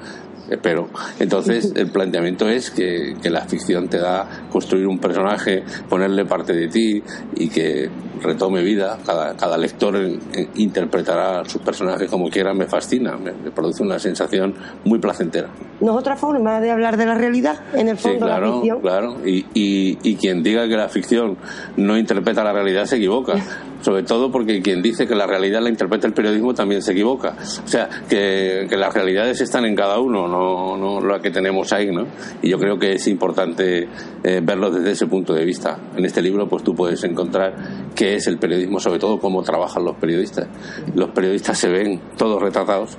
[0.52, 0.90] Espero.
[1.18, 6.54] Entonces, el planteamiento es que, que la ficción te da construir un personaje, ponerle parte
[6.54, 7.02] de ti
[7.38, 7.90] y que
[8.22, 8.98] retome vida.
[9.06, 10.20] Cada, cada lector eh,
[10.56, 12.54] interpretará sus personajes como quiera.
[12.54, 15.48] Me fascina, me, me produce una sensación muy placentera.
[15.80, 17.62] ¿No es otra forma de hablar de la realidad?
[17.74, 18.82] En el Sí, fondo, la claro, ficción.
[18.82, 19.18] claro.
[19.26, 21.38] Y, y, y quien diga que la ficción
[21.78, 23.36] no interpreta la realidad se equivoca.
[23.82, 27.36] Sobre todo porque quien dice que la realidad la interpreta el periodismo también se equivoca.
[27.64, 31.92] O sea, que, las realidades están en cada uno, no, no la que tenemos ahí,
[31.92, 32.08] ¿no?
[32.42, 33.88] Y yo creo que es importante
[34.24, 35.78] eh, verlo desde ese punto de vista.
[35.96, 37.54] En este libro, pues tú puedes encontrar
[37.96, 40.48] qué es el periodismo, sobre todo cómo trabajan los periodistas.
[40.96, 42.98] Los periodistas se ven todos retratados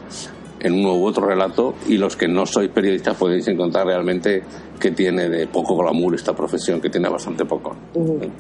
[0.63, 4.43] en uno u otro relato y los que no sois periodistas podéis encontrar realmente
[4.83, 7.77] que tiene de poco glamour esta profesión, que tiene bastante poco.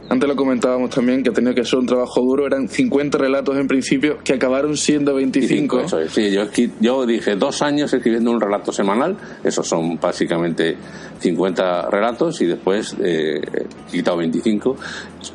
[0.08, 2.46] Antes lo comentábamos también que ha tenido que ser un trabajo duro.
[2.46, 5.80] Eran 50 relatos en principio que acabaron siendo 25.
[5.80, 6.11] Eso es.
[6.12, 6.46] Sí, yo,
[6.80, 10.76] yo dije dos años escribiendo un relato semanal, esos son básicamente
[11.20, 13.40] 50 relatos y después eh,
[13.88, 14.76] he quitado 25.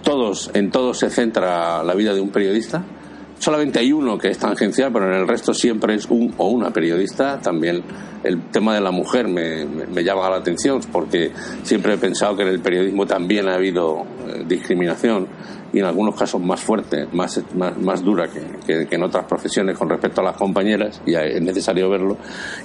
[0.03, 2.83] Todos, en todos se centra la vida de un periodista.
[3.39, 6.71] Solamente hay uno que es tangencial, pero en el resto siempre es un o una
[6.71, 7.39] periodista.
[7.39, 7.83] También
[8.23, 9.65] el tema de la mujer me,
[10.03, 11.31] llama la atención porque
[11.63, 15.27] siempre he pensado que en el periodismo también ha habido eh, discriminación
[15.73, 19.89] y en algunos casos más fuerte, más, más, dura que, que- en otras profesiones con
[19.89, 22.15] respecto a las compañeras, y es necesario verlo,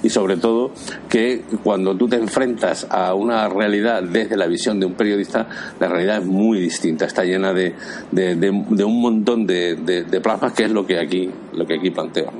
[0.01, 0.71] y sobre todo
[1.09, 5.47] que cuando tú te enfrentas a una realidad desde la visión de un periodista,
[5.81, 7.75] la realidad es muy distinta, está llena de,
[8.11, 9.75] de, de- de un montón de,
[10.23, 12.31] plasmas que es lo que aquí, lo que aquí planteo.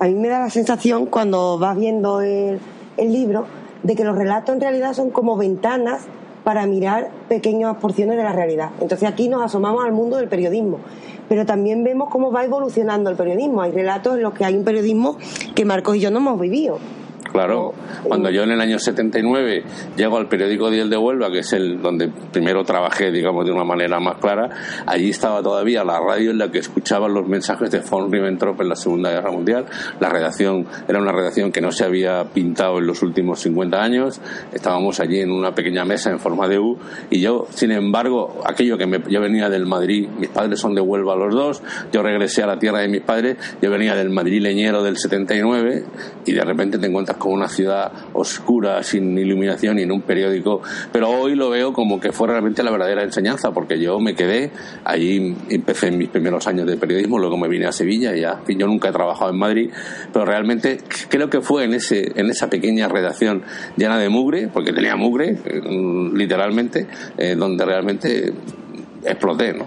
[0.00, 2.60] A mí me da la sensación, cuando vas viendo el,
[2.96, 3.46] el libro,
[3.82, 6.02] de que los relatos en realidad son como ventanas
[6.44, 8.70] para mirar pequeñas porciones de la realidad.
[8.80, 10.78] Entonces aquí nos asomamos al mundo del periodismo,
[11.28, 13.60] pero también vemos cómo va evolucionando el periodismo.
[13.60, 15.16] Hay relatos en los que hay un periodismo
[15.54, 16.78] que Marcos y yo no hemos vivido.
[17.32, 19.62] Claro, cuando yo en el año 79
[19.96, 23.64] llego al periódico Diel de Huelva, que es el donde primero trabajé, digamos, de una
[23.64, 24.48] manera más clara,
[24.86, 28.68] allí estaba todavía la radio en la que escuchaban los mensajes de von Ribbentrop en
[28.68, 29.66] la Segunda Guerra Mundial.
[30.00, 34.20] La redacción era una redacción que no se había pintado en los últimos 50 años.
[34.52, 36.78] Estábamos allí en una pequeña mesa en forma de U
[37.10, 40.80] y yo, sin embargo, aquello que me, yo venía del Madrid, mis padres son de
[40.80, 41.62] Huelva los dos,
[41.92, 45.84] yo regresé a la tierra de mis padres, yo venía del Madrid leñero del 79
[46.24, 50.62] y de repente te encuentras con una ciudad oscura, sin iluminación y en un periódico.
[50.92, 54.50] Pero hoy lo veo como que fue realmente la verdadera enseñanza, porque yo me quedé,
[54.84, 58.66] allí empecé mis primeros años de periodismo, luego me vine a Sevilla y ya, yo
[58.66, 59.70] nunca he trabajado en Madrid,
[60.12, 60.78] pero realmente
[61.08, 63.42] creo que fue en, ese, en esa pequeña redacción
[63.76, 65.60] llena de mugre, porque tenía mugre, eh,
[66.14, 68.32] literalmente, eh, donde realmente
[69.04, 69.64] exploté, ¿no?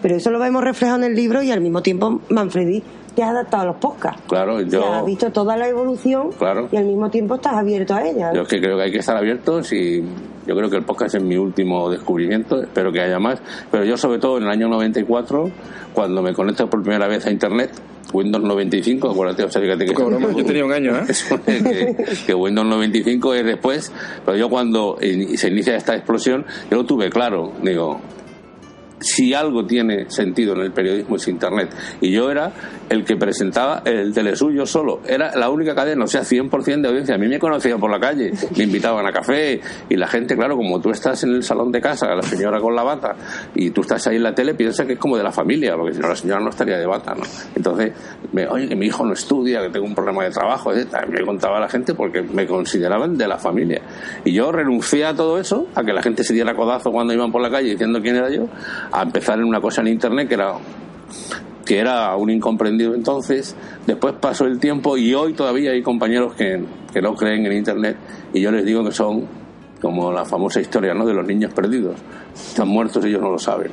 [0.00, 2.82] Pero eso lo vemos reflejado en el libro y al mismo tiempo Manfredi
[3.14, 4.22] te has adaptado a los podcasts.
[4.28, 4.80] Claro, O yo...
[4.82, 6.68] sea, has visto toda la evolución Claro.
[6.72, 8.32] y al mismo tiempo estás abierto a ella.
[8.34, 10.02] Yo es que creo que hay que estar abiertos y
[10.46, 13.96] yo creo que el podcast es mi último descubrimiento, espero que haya más, pero yo
[13.96, 15.50] sobre todo en el año 94,
[15.92, 17.70] cuando me conecto por primera vez a Internet,
[18.12, 19.92] Windows 95, acuérdate, o sea, fíjate que...
[19.94, 21.04] Broma, yo tenía un año, ¿eh?
[21.46, 21.96] Que,
[22.26, 23.92] que Windows 95 es después,
[24.26, 28.00] pero yo cuando se inicia esta explosión, yo lo tuve claro, digo,
[29.02, 31.70] si algo tiene sentido en el periodismo es Internet.
[32.00, 32.52] Y yo era
[32.88, 35.00] el que presentaba el telesuyo solo.
[35.06, 37.14] Era la única cadena, o sea, 100% de audiencia.
[37.14, 40.56] A mí me conocían por la calle, me invitaban a café y la gente, claro,
[40.56, 43.14] como tú estás en el salón de casa, la señora con la bata,
[43.54, 45.94] y tú estás ahí en la tele, piensa que es como de la familia, porque
[45.94, 47.22] si no la señora no estaría de bata, ¿no?
[47.54, 47.92] Entonces,
[48.32, 51.06] me, oye, que mi hijo no estudia, que tengo un problema de trabajo, etc.
[51.08, 53.82] Me contaba la gente porque me consideraban de la familia.
[54.24, 57.32] Y yo renuncié a todo eso, a que la gente se diera codazo cuando iban
[57.32, 58.46] por la calle diciendo quién era yo,
[58.92, 60.54] a empezar en una cosa en internet que era
[61.64, 66.62] que era un incomprendido entonces, después pasó el tiempo y hoy todavía hay compañeros que,
[66.92, 67.96] que no creen en Internet
[68.34, 69.26] y yo les digo que son
[69.80, 71.04] como la famosa historia ¿no?
[71.04, 71.96] de los niños perdidos.
[72.34, 73.72] Están muertos y ellos no lo saben.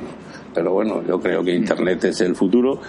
[0.52, 2.80] Pero bueno, yo creo que Internet es el futuro.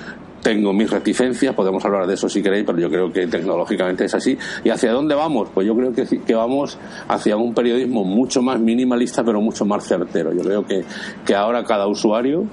[0.42, 4.16] Tengo mis reticencias, podemos hablar de eso si queréis, pero yo creo que tecnológicamente es
[4.16, 4.38] así.
[4.64, 5.50] ¿Y hacia dónde vamos?
[5.54, 6.78] Pues yo creo que, que vamos
[7.08, 10.34] hacia un periodismo mucho más minimalista, pero mucho más certero.
[10.34, 10.84] Yo creo que,
[11.26, 12.46] que ahora cada usuario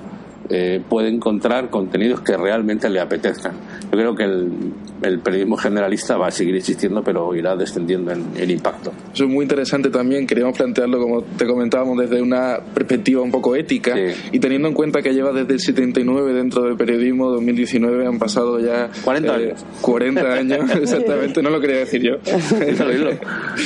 [0.50, 3.52] eh, puede encontrar contenidos que realmente le apetezcan.
[3.84, 4.72] Yo creo que el,
[5.02, 8.92] el periodismo generalista va a seguir existiendo, pero irá descendiendo en, impacto.
[9.12, 10.26] Eso es muy interesante también.
[10.26, 13.94] Queríamos plantearlo, como te comentábamos, desde una perspectiva un poco ética
[14.32, 18.58] y teniendo en cuenta que lleva desde el 79 dentro del periodismo, 2019 han pasado
[18.60, 19.66] ya 40 eh, años.
[19.82, 22.14] 40 años, exactamente, no lo quería decir yo.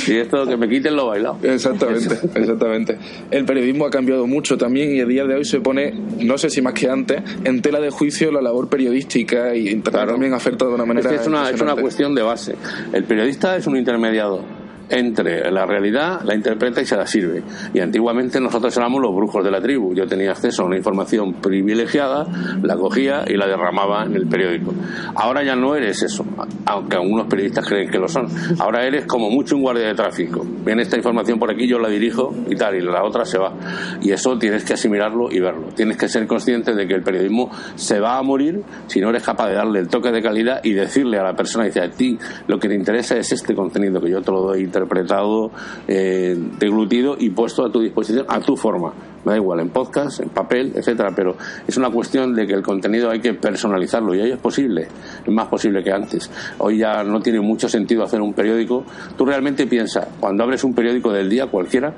[0.07, 1.37] y esto que me quiten lo bailado.
[1.43, 2.97] Exactamente, exactamente.
[3.31, 6.49] El periodismo ha cambiado mucho también y a día de hoy se pone, no sé
[6.49, 10.73] si más que antes, en tela de juicio la labor periodística y también afecta de
[10.73, 11.13] una manera.
[11.13, 12.55] Es, es una, es una cuestión de base.
[12.91, 17.43] El periodista es un intermediado entre la realidad, la interpreta y se la sirve.
[17.73, 19.93] Y antiguamente nosotros éramos los brujos de la tribu.
[19.93, 22.25] Yo tenía acceso a una información privilegiada,
[22.61, 24.73] la cogía y la derramaba en el periódico.
[25.15, 26.25] Ahora ya no eres eso,
[26.65, 28.27] aunque algunos periodistas creen que lo son.
[28.59, 30.45] Ahora eres como mucho un guardia de tráfico.
[30.65, 33.53] Viene esta información por aquí, yo la dirijo y tal, y la otra se va.
[34.01, 35.67] Y eso tienes que asimilarlo y verlo.
[35.75, 39.23] Tienes que ser consciente de que el periodismo se va a morir si no eres
[39.23, 42.17] capaz de darle el toque de calidad y decirle a la persona, dice, a ti
[42.47, 45.51] lo que te interesa es este contenido que yo te lo doy interpretado,
[45.87, 48.93] eh, deglutido y puesto a tu disposición, a tu forma.
[49.23, 52.61] Me da igual, en podcast, en papel, etcétera, pero es una cuestión de que el
[52.61, 54.87] contenido hay que personalizarlo y hoy es posible,
[55.25, 56.29] es más posible que antes.
[56.57, 58.83] Hoy ya no tiene mucho sentido hacer un periódico.
[59.15, 61.93] Tú realmente piensas, cuando abres un periódico del día cualquiera,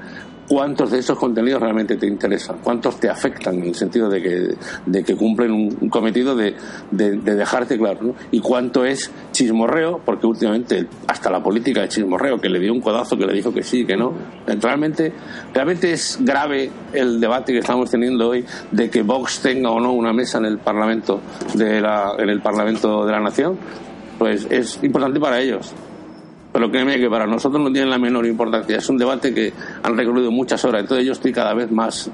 [0.47, 4.55] cuántos de esos contenidos realmente te interesan, cuántos te afectan en el sentido de que,
[4.85, 6.55] de que cumplen un, cometido de,
[6.91, 8.15] de, dejarte claro, ¿no?
[8.31, 12.81] y cuánto es chismorreo, porque últimamente hasta la política de chismorreo, que le dio un
[12.81, 14.13] codazo, que le dijo que sí, que no,
[14.45, 15.13] realmente,
[15.53, 19.93] realmente es grave el debate que estamos teniendo hoy de que Vox tenga o no
[19.93, 21.21] una mesa en el Parlamento
[21.55, 23.57] de la, en el Parlamento de la Nación,
[24.17, 25.73] pues es importante para ellos
[26.55, 28.77] pero créeme que para nosotros no tiene la menor importancia.
[28.77, 29.51] Es un debate que
[29.83, 32.09] han recorrido muchas horas, entonces yo estoy cada vez más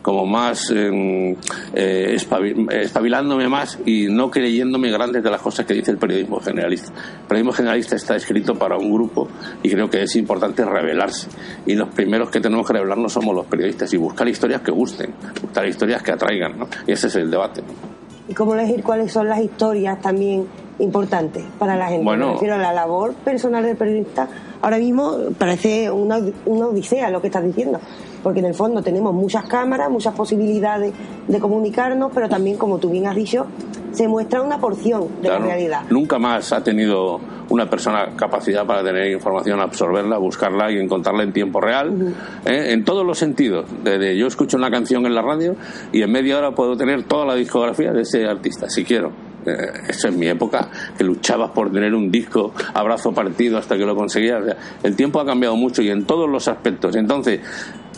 [0.00, 1.34] como más em,
[1.74, 6.92] eh, espabilándome más y no creyéndome grandes de las cosas que dice el periodismo generalista.
[7.22, 9.26] El periodismo generalista está escrito para un grupo
[9.60, 11.26] y creo que es importante revelarse.
[11.66, 15.12] Y los primeros que tenemos que revelarnos somos los periodistas y buscar historias que gusten,
[15.42, 16.60] buscar historias que atraigan.
[16.60, 16.68] ¿no?
[16.86, 17.64] Ese es el debate.
[18.28, 20.46] ¿Y cómo elegir cuáles son las historias también
[20.78, 22.04] importante para la gente.
[22.04, 24.28] Bueno, Me refiero a la labor personal del periodista.
[24.60, 27.78] Ahora mismo parece una, una odisea lo que estás diciendo,
[28.22, 30.92] porque en el fondo tenemos muchas cámaras, muchas posibilidades
[31.28, 33.46] de comunicarnos, pero también, como tú bien has dicho,
[33.94, 35.82] se muestra una porción de la realidad.
[35.90, 41.32] Nunca más ha tenido una persona capacidad para tener información, absorberla, buscarla y encontrarla en
[41.32, 42.72] tiempo real, ¿eh?
[42.72, 43.66] en todos los sentidos.
[43.82, 45.56] Desde yo escucho una canción en la radio
[45.92, 49.12] y en media hora puedo tener toda la discografía de ese artista, si quiero.
[49.46, 49.56] Eh,
[49.88, 53.94] esa es mi época, que luchabas por tener un disco abrazo partido hasta que lo
[53.94, 54.42] conseguías.
[54.82, 56.96] el tiempo ha cambiado mucho y en todos los aspectos.
[56.96, 57.40] Entonces,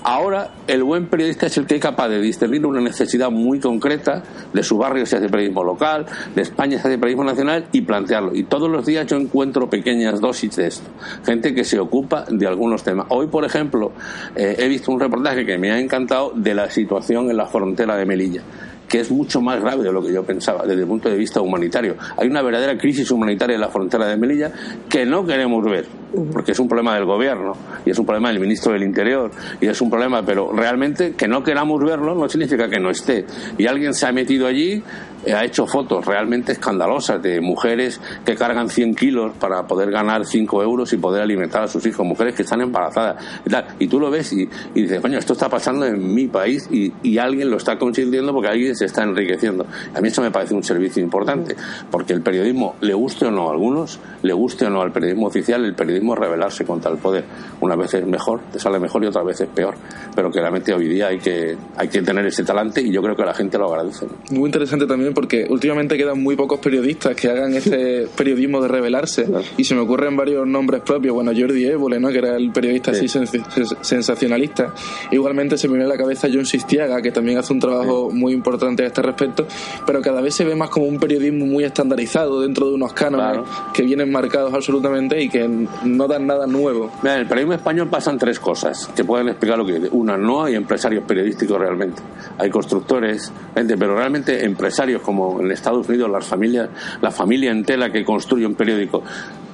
[0.09, 4.23] Ahora, el buen periodista es el que es capaz de discernir una necesidad muy concreta
[4.53, 8.33] de su barrio, si hace periodismo local, de España, si hace periodismo nacional, y plantearlo.
[8.33, 10.89] Y todos los días yo encuentro pequeñas dosis de esto.
[11.25, 13.07] Gente que se ocupa de algunos temas.
[13.09, 13.91] Hoy, por ejemplo,
[14.37, 17.97] eh, he visto un reportaje que me ha encantado de la situación en la frontera
[17.97, 18.43] de Melilla
[18.89, 21.41] que es mucho más grave de lo que yo pensaba desde el punto de vista
[21.41, 21.97] humanitario.
[22.17, 24.53] Hay una verdadera crisis humanitaria en la frontera de Melilla
[24.89, 25.87] que no queremos ver,
[26.33, 29.67] porque es un problema del gobierno y es un problema del ministro del Interior y
[29.67, 33.27] es un problema, pero realmente que no queramos verlo no significa que no esté.
[33.59, 34.83] Y alguien se ha metido allí
[35.27, 40.25] eh, ha hecho fotos realmente escandalosas de mujeres que cargan 100 kilos para poder ganar
[40.25, 43.67] 5 euros y poder alimentar a sus hijos, mujeres que están embarazadas y tal.
[43.81, 47.19] Y tú lo ves y, dices, coño, esto está pasando en mi país y, y,
[47.19, 49.67] alguien lo está consintiendo porque alguien se está enriqueciendo.
[49.95, 51.57] A mí eso me parece un servicio importante,
[51.91, 55.27] porque el periodismo, le guste o no a algunos, le guste o no al periodismo
[55.27, 57.25] oficial, el periodismo es rebelarse contra el poder.
[57.61, 59.75] Una vez es mejor, te sale mejor y otra vez es peor.
[60.15, 63.17] Pero que realmente hoy día hay que, hay que tener ese talante y yo creo
[63.17, 64.07] que la gente lo agradece.
[64.31, 69.27] Muy interesante también porque últimamente quedan muy pocos periodistas que hagan este periodismo de revelarse
[69.57, 71.15] y se me ocurren varios nombres propios.
[71.15, 72.09] Bueno, Jordi Évole, ¿no?
[72.09, 74.75] que era el periodista así sensacionalista.
[75.11, 78.33] Igualmente se me viene a la cabeza John Sistiaga, que también hace un trabajo muy
[78.33, 79.47] importante a este respecto,
[79.87, 83.49] pero cada vez se ve más como un periodismo muy estandarizado dentro de unos cánones
[83.73, 85.49] que vienen marcados absolutamente y que
[85.87, 86.91] no dan nada nuevo.
[87.03, 89.89] en el periodismo español pasan tres cosas que pueden explicar lo que dice.
[89.93, 92.03] Una, no hay empresarios periodísticos realmente.
[92.39, 96.69] Hay constructores, gente, pero realmente empresarios como en Estados Unidos las familias,
[97.01, 99.03] la familia entera que construye un periódico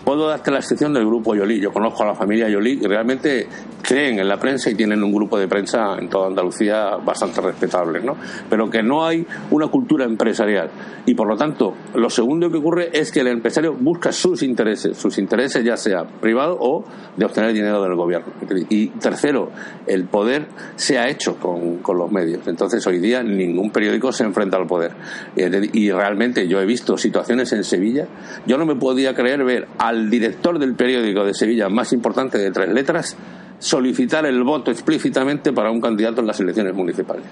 [0.05, 1.61] puedo darte la excepción del grupo Yolí.
[1.61, 3.47] Yo conozco a la familia Yolí y realmente
[3.83, 8.01] creen en la prensa y tienen un grupo de prensa en toda Andalucía bastante respetable,
[8.01, 8.17] ¿no?
[8.49, 10.71] Pero que no hay una cultura empresarial.
[11.05, 14.97] Y por lo tanto, lo segundo que ocurre es que el empresario busca sus intereses,
[14.97, 16.85] sus intereses ya sea privado o
[17.17, 18.33] de obtener dinero del gobierno.
[18.69, 19.51] Y tercero,
[19.87, 20.47] el poder
[20.77, 22.47] se ha hecho con, con los medios.
[22.47, 24.93] Entonces, hoy día ningún periódico se enfrenta al poder.
[25.37, 28.07] Y realmente yo he visto situaciones en Sevilla.
[28.47, 32.51] Yo no me podía creer ver al director del periódico de Sevilla más importante de
[32.51, 33.17] tres letras
[33.59, 37.25] solicitar el voto explícitamente para un candidato en las elecciones municipales.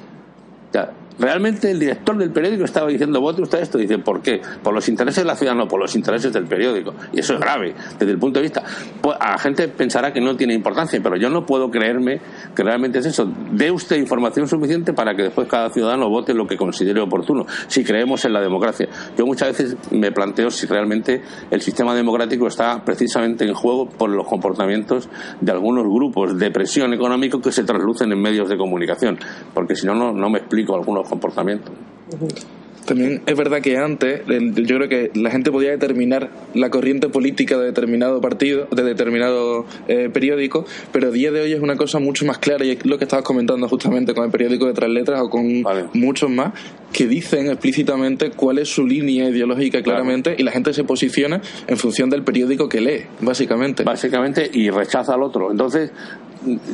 [1.20, 3.76] Realmente el director del periódico estaba diciendo vote usted esto.
[3.76, 4.40] Dice, ¿por qué?
[4.62, 6.94] Por los intereses de la ciudad, no por los intereses del periódico.
[7.12, 8.62] Y eso es grave desde el punto de vista.
[9.02, 12.22] Pues, a la gente pensará que no tiene importancia, pero yo no puedo creerme
[12.56, 13.30] que realmente es eso.
[13.52, 17.84] Dé usted información suficiente para que después cada ciudadano vote lo que considere oportuno, si
[17.84, 18.88] creemos en la democracia.
[19.18, 24.08] Yo muchas veces me planteo si realmente el sistema democrático está precisamente en juego por
[24.08, 29.18] los comportamientos de algunos grupos de presión económico que se traslucen en medios de comunicación,
[29.52, 31.72] porque si no, no me explico algunos comportamiento.
[32.86, 37.56] También es verdad que antes yo creo que la gente podía determinar la corriente política
[37.56, 41.98] de determinado partido, de determinado eh, periódico, pero a día de hoy es una cosa
[41.98, 44.90] mucho más clara y es lo que estabas comentando justamente con el periódico de tres
[44.90, 45.62] letras o con
[45.94, 46.52] muchos más
[46.92, 51.76] que dicen explícitamente cuál es su línea ideológica claramente y la gente se posiciona en
[51.76, 53.84] función del periódico que lee, básicamente.
[53.84, 55.50] Básicamente y rechaza al otro.
[55.50, 55.92] Entonces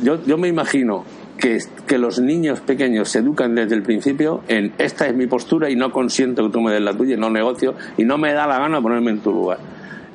[0.01, 1.05] yo, yo me imagino
[1.37, 5.69] que, que, los niños pequeños se educan desde el principio en esta es mi postura
[5.69, 8.47] y no consiento que tú me des la tuya no negocio y no me da
[8.47, 9.59] la gana ponerme en tu lugar.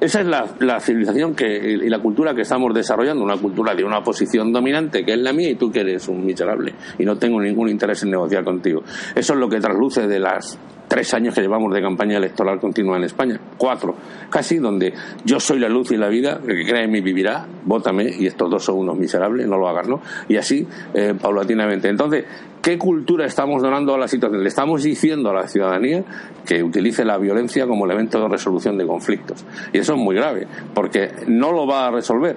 [0.03, 3.85] Esa es la, la, civilización que, y la cultura que estamos desarrollando, una cultura de
[3.85, 7.17] una posición dominante que es la mía y tú que eres un miserable y no
[7.19, 8.83] tengo ningún interés en negociar contigo.
[9.15, 10.59] Eso es lo que trasluce de las
[10.93, 13.95] tres años que llevamos de campaña electoral continua en España, cuatro,
[14.29, 14.93] casi, donde
[15.25, 18.27] yo soy la luz y la vida, el que cree en mí vivirá, vótame, y
[18.27, 20.03] estos dos son unos miserables, no lo hagas, ¿no?
[20.29, 21.89] Y así, eh, paulatinamente.
[21.89, 22.27] Entonces,
[22.61, 24.43] ¿qué cultura estamos donando a la situación?
[24.43, 26.05] Le estamos diciendo a la ciudadanía
[26.45, 29.47] que utilice la violencia como elemento de resolución de conflictos.
[29.73, 32.37] Y eso es muy grave, porque no lo va a resolver.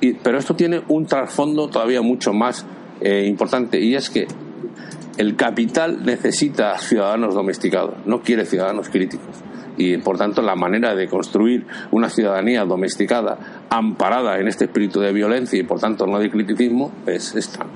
[0.00, 2.66] Y, pero esto tiene un trasfondo todavía mucho más
[3.00, 4.26] eh, importante, y es que
[5.18, 9.42] el capital necesita ciudadanos domesticados, no quiere ciudadanos críticos.
[9.76, 15.12] Y por tanto, la manera de construir una ciudadanía domesticada, amparada en este espíritu de
[15.12, 17.66] violencia y por tanto no de criticismo, es esta.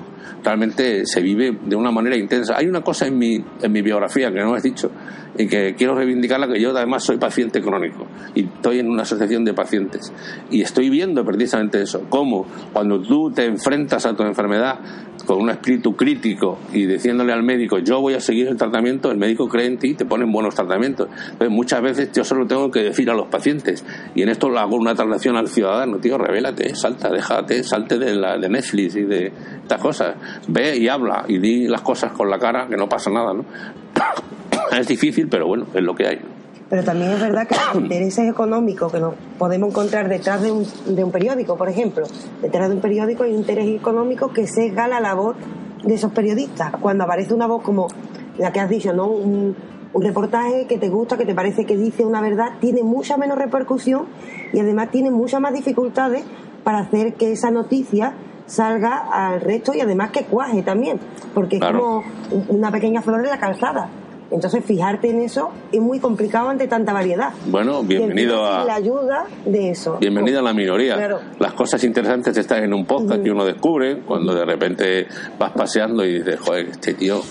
[0.43, 2.55] Realmente se vive de una manera intensa.
[2.57, 4.91] Hay una cosa en mi, en mi biografía que no he dicho
[5.37, 9.43] y que quiero reivindicarla, que yo además soy paciente crónico y estoy en una asociación
[9.45, 10.11] de pacientes.
[10.49, 14.79] Y estoy viendo precisamente eso, cómo cuando tú te enfrentas a tu enfermedad
[15.25, 19.17] con un espíritu crítico y diciéndole al médico, yo voy a seguir el tratamiento, el
[19.17, 21.09] médico cree en ti y te ponen buenos tratamientos.
[21.09, 23.85] Entonces, muchas veces yo solo tengo que decir a los pacientes,
[24.15, 28.15] y en esto lo hago una traslación al ciudadano, tío, revélate, salta, déjate, salte de,
[28.15, 29.31] la, de Netflix y de
[29.61, 30.15] estas cosas.
[30.47, 33.45] Ve y habla y di las cosas con la cara, que no pasa nada, ¿no?
[34.71, 36.19] Es difícil, pero bueno, es lo que hay.
[36.69, 40.65] Pero también es verdad que los intereses económicos que nos podemos encontrar detrás de un,
[40.87, 42.05] de un periódico, por ejemplo,
[42.41, 45.35] detrás de un periódico hay un interés económico que sesga la labor
[45.83, 46.71] de esos periodistas.
[46.81, 47.87] Cuando aparece una voz como
[48.37, 49.07] la que has dicho, ¿no?
[49.07, 49.55] Un,
[49.93, 53.37] un reportaje que te gusta, que te parece que dice una verdad, tiene mucha menos
[53.37, 54.05] repercusión
[54.53, 56.23] y además tiene muchas más dificultades
[56.63, 58.13] para hacer que esa noticia
[58.45, 60.99] salga al resto y además que cuaje también,
[61.33, 62.03] porque es como
[62.49, 63.89] una pequeña flor de la calzada.
[64.31, 67.31] Entonces, fijarte en eso es muy complicado ante tanta variedad.
[67.45, 68.65] Bueno, bienvenido a.
[68.65, 69.97] La ayuda de eso.
[69.99, 70.97] Bienvenido a la minoría.
[71.39, 75.07] Las cosas interesantes están en un podcast que uno descubre cuando de repente
[75.39, 77.21] vas paseando y dices, joder, este tío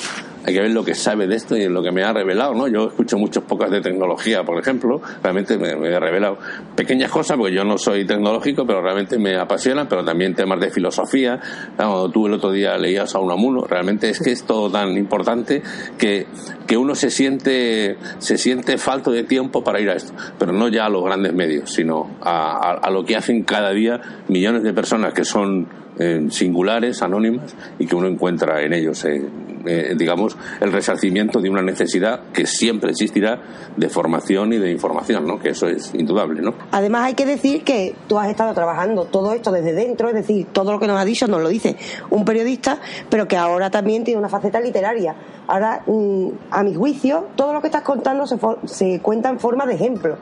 [0.46, 2.68] hay que ver lo que sabe de esto y lo que me ha revelado, ¿no?
[2.68, 6.38] Yo escucho muchos pocas de tecnología, por ejemplo, realmente me, me, he revelado
[6.76, 10.70] pequeñas cosas, porque yo no soy tecnológico, pero realmente me apasionan, pero también temas de
[10.70, 11.40] filosofía.
[11.76, 15.62] Cuando tú el otro día leías a Unamuno, realmente es que es todo tan importante
[15.98, 16.28] que,
[16.64, 20.68] que uno se siente, se siente falto de tiempo para ir a esto, pero no
[20.68, 24.72] ya a los grandes medios, sino a, a lo que hacen cada día millones de
[24.72, 29.22] personas que son eh, singulares, anónimas, y que uno encuentra en ellos, eh,
[29.64, 33.40] eh, digamos, el resarcimiento de una necesidad que siempre existirá
[33.76, 35.38] de formación y de información, ¿no?
[35.38, 36.54] Que eso es indudable, ¿no?
[36.70, 40.46] Además hay que decir que tú has estado trabajando todo esto desde dentro, es decir,
[40.52, 41.76] todo lo que nos ha dicho nos lo dice
[42.10, 42.78] un periodista,
[43.08, 45.14] pero que ahora también tiene una faceta literaria.
[45.46, 49.66] Ahora, mm, a mi juicio, todo lo que estás contando se, se cuenta en forma
[49.66, 50.18] de ejemplo.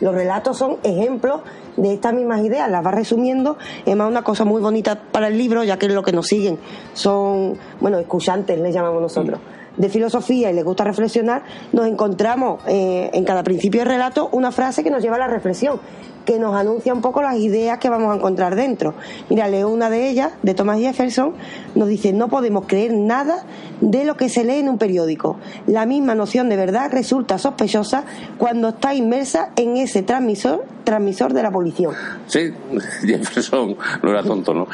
[0.00, 1.40] Los relatos son ejemplos
[1.76, 3.56] de estas mismas ideas, las va resumiendo.
[3.84, 6.58] Es más una cosa muy bonita para el libro, ya que lo que nos siguen
[6.92, 9.40] son, bueno, escuchantes, le llamamos nosotros.
[9.76, 11.42] de filosofía y les gusta reflexionar,
[11.72, 15.28] nos encontramos eh, en cada principio de relato una frase que nos lleva a la
[15.28, 15.80] reflexión
[16.26, 18.94] que nos anuncia un poco las ideas que vamos a encontrar dentro.
[19.30, 21.32] Mira, leo una de ellas, de Thomas Jefferson,
[21.74, 23.44] nos dice, no podemos creer nada
[23.80, 25.38] de lo que se lee en un periódico.
[25.66, 28.04] La misma noción de verdad resulta sospechosa
[28.36, 31.92] cuando está inmersa en ese transmisor transmisor de la abolición.
[32.26, 32.50] Sí,
[33.04, 34.68] Jefferson no era tonto, ¿no?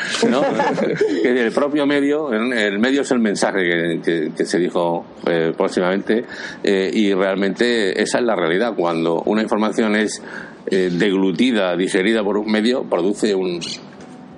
[1.22, 6.24] que el propio medio, el medio es el mensaje que, se dijo eh, próximamente
[6.62, 8.74] eh, y realmente esa es la realidad.
[8.76, 10.22] Cuando una información es
[10.66, 13.60] eh, deglutida, digerida por un medio, produce un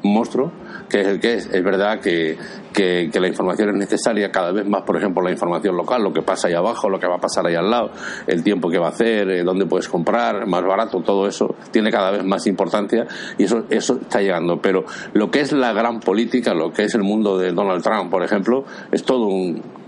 [0.03, 0.53] monstruo
[0.89, 1.47] que es el que es.
[1.47, 2.37] Es verdad que,
[2.73, 6.23] que, la información es necesaria cada vez más, por ejemplo, la información local, lo que
[6.23, 7.91] pasa ahí abajo, lo que va a pasar ahí al lado,
[8.27, 11.91] el tiempo que va a hacer, eh, dónde puedes comprar, más barato, todo eso tiene
[11.91, 13.07] cada vez más importancia
[13.39, 14.61] y eso, eso está llegando.
[14.61, 18.11] Pero lo que es la gran política, lo que es el mundo de Donald Trump,
[18.11, 19.84] por ejemplo, es todo un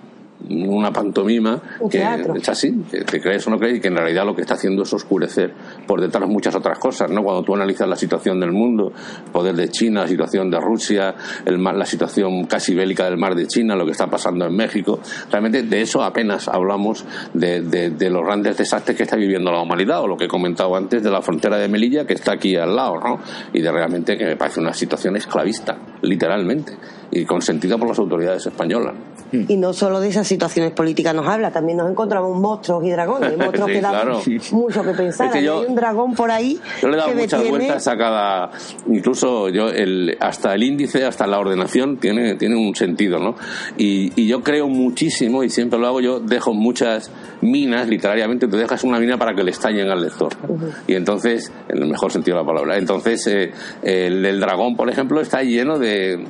[0.49, 2.05] una pantomima que
[2.37, 4.55] es así, que te crees o no crees y que en realidad lo que está
[4.55, 5.53] haciendo es oscurecer
[5.87, 7.23] por detrás muchas otras cosas, ¿no?
[7.23, 8.93] Cuando tú analizas la situación del mundo,
[9.25, 13.35] el poder de China, la situación de Rusia, el la situación casi bélica del mar
[13.35, 18.11] de China, lo que está pasando en México, realmente de eso apenas hablamos de, de,
[18.11, 21.11] los grandes desastres que está viviendo la humanidad o lo que he comentado antes de
[21.11, 23.19] la frontera de Melilla que está aquí al lado, ¿no?
[23.53, 26.77] Y de realmente que me parece una situación esclavista, literalmente,
[27.11, 28.95] y consentida por las autoridades españolas.
[29.33, 33.37] Y no solo de esas situaciones políticas nos habla, también nos encontramos monstruos y dragones,
[33.39, 34.09] monstruos que dan
[34.53, 35.35] mucho que pensar.
[35.35, 36.61] hay un dragón por ahí.
[36.81, 38.51] Yo le he dado muchas vueltas a cada.
[38.89, 43.35] Incluso yo, el, hasta el índice, hasta la ordenación, tiene, tiene un sentido, ¿no?
[43.77, 47.11] Y, y yo creo muchísimo, y siempre lo hago, yo dejo muchas
[47.41, 50.33] minas, literariamente, te dejas una mina para que le estallen al lector.
[50.87, 53.53] Y entonces, en el mejor sentido de la palabra, entonces eh,
[53.83, 56.25] el, el, dragón, por ejemplo, está lleno de,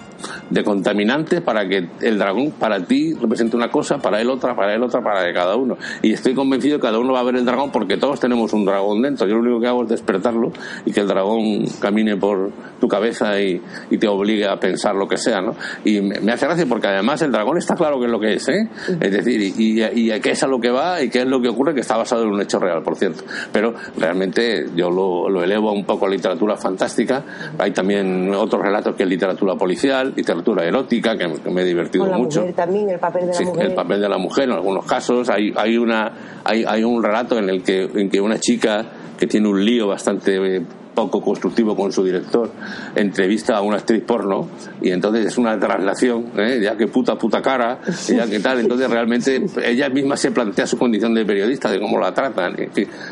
[0.50, 4.74] de contaminantes para que el dragón, para ti representa una cosa, para él otra, para
[4.74, 5.76] él otra, para cada uno.
[6.02, 8.64] Y estoy convencido que cada uno va a ver el dragón porque todos tenemos un
[8.64, 9.26] dragón dentro.
[9.26, 10.52] Yo lo único que hago es despertarlo
[10.84, 13.60] y que el dragón camine por tu cabeza y,
[13.96, 15.54] te obligue a pensar lo que sea, ¿no?
[15.82, 18.46] Y me, hace gracia porque además el dragón está claro que es lo que es,
[18.48, 18.68] ¿eh?
[19.00, 21.40] Es decir, y, y, y que es a lo que va y qué es lo
[21.40, 23.24] que ocurre, que está basado en un hecho real, por cierto.
[23.52, 27.24] Pero realmente yo lo, lo elevo un poco a literatura fantástica.
[27.58, 32.44] Hay también otros relatos que es literatura policial, literatura erótica, que, me he divertido mucho
[32.80, 33.66] el papel de la mujer.
[33.66, 35.30] El papel de la mujer en algunos casos.
[35.30, 38.84] Hay, hay, una, hay, hay un relato en el que, en que una chica
[39.18, 40.62] que tiene un lío bastante eh,
[40.96, 42.50] poco constructivo con su director,
[42.94, 44.48] entrevista a una actriz porno
[44.80, 46.58] y entonces es una traslación, ¿eh?
[46.60, 50.78] ya que puta, puta cara, ya que tal, entonces realmente ella misma se plantea su
[50.78, 52.56] condición de periodista, de cómo la tratan.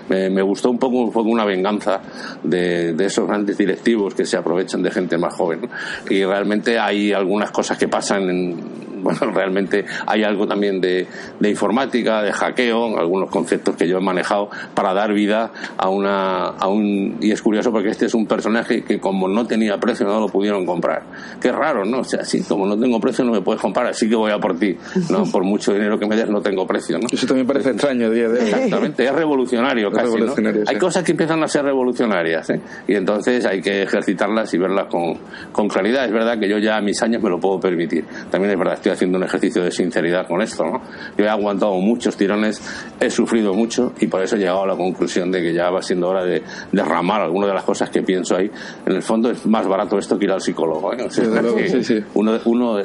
[0.09, 2.01] Me, me, gustó un poco, un poco una venganza
[2.43, 5.69] de, de, esos grandes directivos que se aprovechan de gente más joven.
[6.09, 11.07] Y realmente hay algunas cosas que pasan en, bueno, realmente hay algo también de,
[11.39, 16.47] de, informática, de hackeo, algunos conceptos que yo he manejado para dar vida a una,
[16.47, 20.07] a un, y es curioso porque este es un personaje que como no tenía precio
[20.07, 21.03] no lo pudieron comprar.
[21.41, 22.01] Qué raro, ¿no?
[22.01, 24.39] O sea, sí, como no tengo precio no me puedes comprar, así que voy a
[24.39, 24.77] por ti,
[25.11, 25.25] ¿no?
[25.35, 27.09] Por mucho dinero que me des no tengo precio, ¿no?
[27.11, 28.49] Eso también parece extraño día de hoy.
[28.49, 30.35] Exactamente, es revolucionario casi, ¿no?
[30.67, 32.61] Hay cosas que empiezan a ser revolucionarias, ¿eh?
[32.87, 35.19] Y entonces hay que ejercitarlas y verlas con,
[35.53, 36.05] con claridad.
[36.07, 38.05] Es verdad que yo ya a mis años me lo puedo permitir.
[38.31, 40.81] También es verdad, estoy haciendo un ejercicio de sinceridad con esto, ¿no?
[41.17, 42.63] Yo he aguantado muchos tirones,
[43.01, 45.83] he sufrido mucho y por eso he llegado a la conclusión de que ya va
[45.83, 46.43] siendo hora de
[46.73, 48.51] derramar algunas de las cosas que pienso ahí.
[48.87, 51.07] En el fondo es más barato esto que ir al psicólogo, ¿eh?
[52.15, 52.79] Uno, uno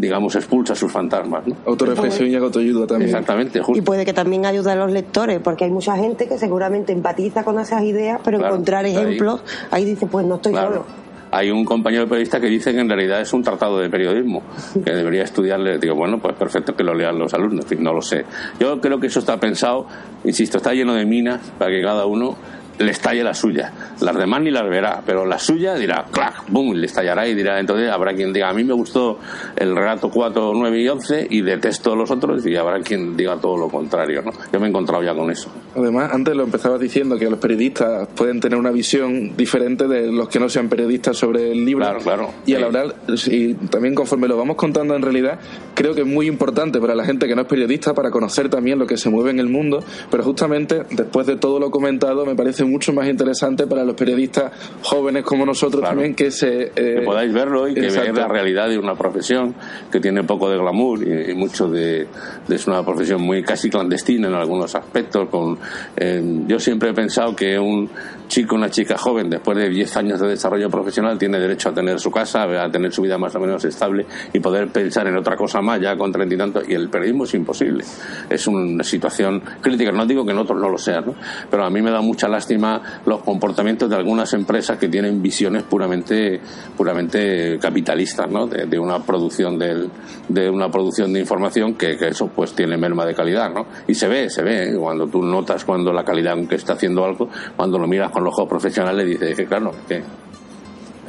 [0.00, 1.46] digamos, expulsa sus fantasmas.
[1.46, 1.56] ¿no?
[1.66, 3.10] Autoreflexión y autoayuda también.
[3.10, 6.92] Exactamente, Y puede que también ayude a los lectores, porque hay mucha gente que seguramente
[6.92, 11.64] empatiza con esas ideas, pero encontrar ejemplos, ahí dice, pues no estoy solo hay un
[11.64, 14.42] compañero periodista que dice que en realidad es un tratado de periodismo,
[14.84, 15.78] que debería estudiarle.
[15.78, 18.24] Digo, bueno, pues perfecto que lo lean los alumnos, en fin, no lo sé.
[18.58, 19.86] Yo creo que eso está pensado,
[20.24, 22.36] insisto, está lleno de minas para que cada uno
[22.80, 23.72] le estalle la suya.
[24.00, 27.60] Las demás ni las verá, pero la suya dirá, clac, boom, le estallará y dirá,
[27.60, 29.18] entonces habrá quien diga, a mí me gustó
[29.56, 33.58] el relato 4, 9 y 11 y detesto los otros y habrá quien diga todo
[33.58, 34.32] lo contrario, ¿no?
[34.50, 35.50] Yo me he encontrado ya con eso.
[35.76, 40.28] Además, antes lo empezabas diciendo que los periodistas pueden tener una visión diferente de los
[40.28, 41.84] que no sean periodistas sobre el libro.
[41.84, 42.30] Claro, claro.
[42.46, 42.94] Y al hablar,
[43.26, 45.38] y también conforme lo vamos contando en realidad,
[45.74, 48.78] creo que es muy importante para la gente que no es periodista para conocer también
[48.78, 52.34] lo que se mueve en el mundo, pero justamente después de todo lo comentado me
[52.34, 54.52] parece mucho más interesante para los periodistas
[54.82, 56.72] jóvenes como nosotros también que se...
[56.74, 59.54] Eh, que podáis verlo y que veáis la realidad de una profesión
[59.90, 62.06] que tiene poco de glamour y, mucho de,
[62.48, 65.28] Es una profesión muy casi clandestina en algunos aspectos.
[65.28, 65.58] Con,
[65.96, 67.88] eh, yo siempre he pensado que un
[68.28, 71.98] chico, una chica joven, después de 10 años de desarrollo profesional, tiene derecho a tener
[71.98, 75.36] su casa, a tener su vida más o menos estable y poder pensar en otra
[75.36, 76.68] cosa más ya con treinta y tantos.
[76.68, 77.84] Y el periodismo es imposible.
[78.28, 79.90] Es una situación crítica.
[79.90, 81.14] No digo que en otros no lo sean, ¿no?
[81.50, 82.59] pero a mí me da mucha lástima
[83.06, 86.40] los comportamientos de algunas empresas que tienen visiones puramente,
[86.76, 88.46] puramente capitalistas, ¿no?
[88.46, 93.50] De, una producción de una producción de información que, eso pues tiene merma de calidad,
[93.52, 93.66] ¿no?
[93.86, 94.76] Y se ve, se ve, ¿eh?
[94.76, 98.32] cuando tú notas cuando la calidad aunque está haciendo algo, cuando lo miras con los
[98.34, 100.02] ojos profesionales dice que claro, que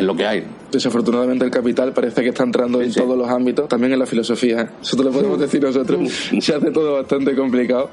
[0.02, 0.44] es lo que hay.
[0.72, 4.70] Desafortunadamente el capital parece que está entrando en todos los ámbitos, también en la filosofía.
[4.82, 6.10] Eso te lo podemos decir nosotros.
[6.40, 7.90] Se hace todo bastante complicado.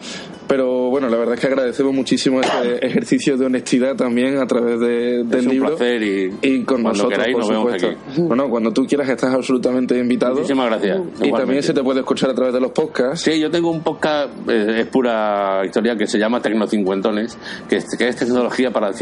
[0.47, 4.81] Pero bueno, la verdad es que agradecemos muchísimo este ejercicio de honestidad también a través
[4.81, 5.69] de, del un libro.
[5.77, 7.89] Placer y, y con nosotros, por supuesto.
[8.17, 10.37] Bueno, cuando tú quieras estás absolutamente invitado.
[10.37, 11.01] Muchísimas gracias.
[11.21, 13.21] Y también se te puede escuchar a través de los podcasts.
[13.21, 17.37] Sí, yo tengo un podcast, eh, es pura historia, que se llama Tecnocincuentones,
[17.69, 18.93] que es, que es tecnología para,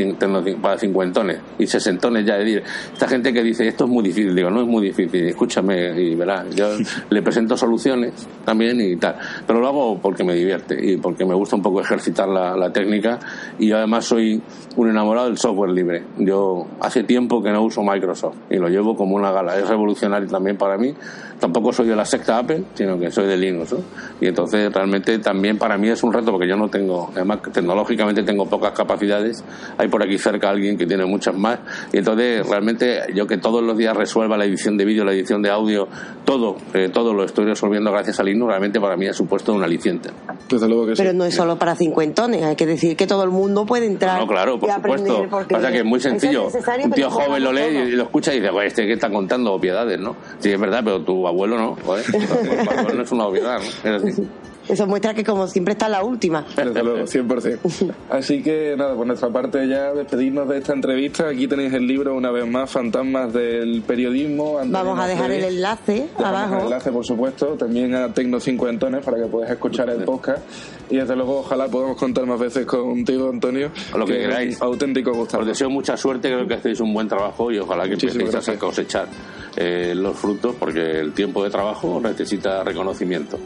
[0.60, 2.38] para cincuentones y sesentones ya.
[2.38, 2.62] Es decir,
[2.96, 6.14] esta gente que dice esto es muy difícil, digo, no es muy difícil, escúchame y
[6.14, 6.46] verás.
[6.56, 6.68] Yo
[7.10, 9.16] le presento soluciones también y tal.
[9.46, 12.72] Pero lo hago porque me divierte y porque me gusta un poco ejercitar la, la
[12.72, 13.18] técnica
[13.58, 14.40] y además soy
[14.76, 16.04] un enamorado del software libre.
[16.16, 19.58] Yo hace tiempo que no uso Microsoft y lo llevo como una gala.
[19.58, 20.94] Es revolucionario también para mí.
[21.38, 23.74] Tampoco soy de la secta Apple, sino que soy de Linux.
[24.20, 28.22] Y entonces realmente también para mí es un reto porque yo no tengo, además tecnológicamente
[28.22, 29.44] tengo pocas capacidades.
[29.76, 31.58] Hay por aquí cerca alguien que tiene muchas más.
[31.92, 32.75] Y entonces realmente
[33.14, 35.88] yo que todos los días resuelva la edición de vídeo, la edición de audio,
[36.24, 39.62] todo, eh, todo lo estoy resolviendo gracias a Linux, realmente para mí ha supuesto un
[39.62, 40.10] aliciente.
[40.48, 44.20] Pero no es solo para cincuentones, hay que decir que todo el mundo puede entrar.
[44.20, 45.28] No, claro, por supuesto.
[45.48, 46.48] Pasa que es muy sencillo.
[46.84, 49.52] un tío joven lo lee y lo escucha y dice, pues este que está contando
[49.52, 50.16] obviedades, ¿no?
[50.38, 52.04] Sí, es verdad, pero tu abuelo no, joder.
[52.16, 53.96] Tu abuelo no es una obviedad, ¿no?
[53.96, 54.20] Es
[54.68, 56.44] eso muestra que como siempre está la última.
[56.56, 57.92] Desde luego, 100%.
[58.10, 61.28] Así que nada, por nuestra parte ya despedirnos de esta entrevista.
[61.28, 64.60] Aquí tenéis el libro una vez más, Fantasmas del Periodismo.
[64.66, 66.58] Vamos a dejar el enlace abajo.
[66.58, 70.42] El enlace, por supuesto, también a Tecno Cincuentones para que puedas escuchar el podcast.
[70.90, 73.70] Y desde luego, ojalá podamos contar más veces contigo, Antonio.
[73.92, 74.60] O lo que, queráis.
[74.60, 75.38] Auténtico gusto.
[75.38, 78.58] Os deseo mucha suerte, creo que hacéis un buen trabajo y ojalá que empecéis a
[78.58, 79.08] cosechar
[79.56, 83.38] eh, los frutos porque el tiempo de trabajo necesita reconocimiento.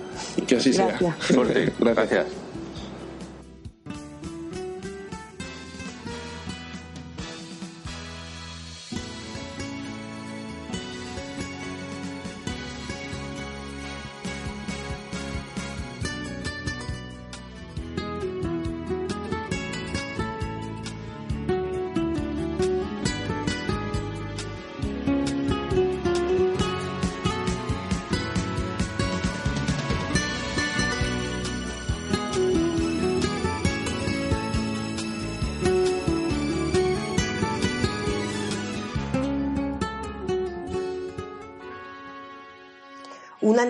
[0.46, 0.98] Que así sea.
[1.20, 1.72] Suerte.
[1.78, 2.26] Gracias.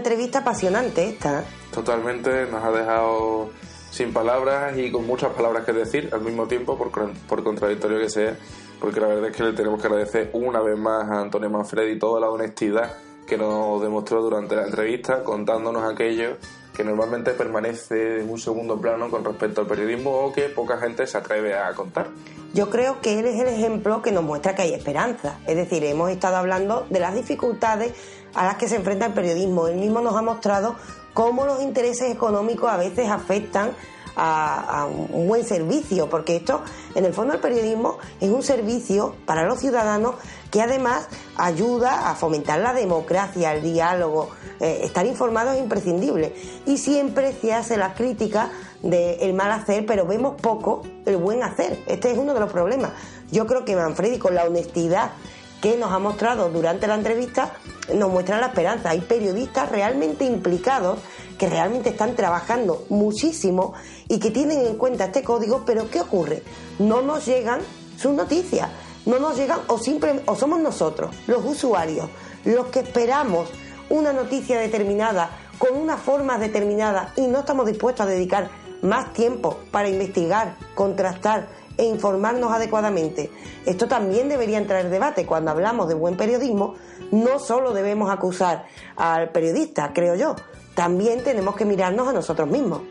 [0.01, 1.45] Entrevista apasionante esta.
[1.73, 3.51] Totalmente, nos ha dejado
[3.91, 6.91] sin palabras y con muchas palabras que decir al mismo tiempo, por,
[7.29, 8.37] por contradictorio que sea,
[8.81, 11.99] porque la verdad es que le tenemos que agradecer una vez más a Antonio Manfredi
[11.99, 12.97] toda la honestidad
[13.27, 16.37] que nos demostró durante la entrevista, contándonos aquello
[16.75, 21.07] que normalmente permanece en un segundo plano con respecto al periodismo o que poca gente
[21.07, 22.09] se atreve a contar.
[22.55, 25.39] Yo creo que él es el ejemplo que nos muestra que hay esperanza.
[25.47, 27.93] Es decir, hemos estado hablando de las dificultades
[28.35, 29.69] a las que se enfrenta el periodismo.
[29.69, 30.77] Él mismo nos ha mostrado
[31.15, 33.73] cómo los intereses económicos a veces afectan
[34.17, 36.63] a, un buen servicio, porque esto,
[36.95, 40.17] en el fondo, el periodismo es un servicio para los ciudadanos
[40.51, 44.31] que además ayuda a fomentar la democracia, el diálogo.
[44.61, 46.35] Eh, estar informado es imprescindible.
[46.67, 48.51] Y siempre se hace la crítica
[48.83, 51.79] del mal hacer, pero vemos poco el buen hacer.
[51.87, 52.91] Este es uno de los problemas.
[53.31, 55.13] Yo creo que Manfredi, con la honestidad
[55.61, 57.53] que nos ha mostrado durante la entrevista,
[57.95, 58.91] nos muestra la esperanza.
[58.91, 60.99] Hay periodistas realmente implicados
[61.39, 63.75] que realmente están trabajando muchísimo
[64.09, 66.43] y que tienen en cuenta este código, pero ¿qué ocurre?
[66.79, 67.61] No nos llegan
[67.97, 68.69] sus noticias,
[69.07, 72.09] no nos llegan o, simple, o somos nosotros, los usuarios,
[72.45, 73.49] los que esperamos
[73.89, 78.51] una noticia determinada con una forma determinada y no estamos dispuestos a dedicar
[78.83, 81.49] más tiempo para investigar, contrastar
[81.81, 83.31] e informarnos adecuadamente.
[83.65, 85.25] Esto también debería entrar en debate.
[85.25, 86.75] Cuando hablamos de buen periodismo,
[87.11, 88.67] no solo debemos acusar
[88.97, 90.37] al periodista, creo yo,
[90.75, 92.83] también tenemos que mirarnos a nosotros mismos.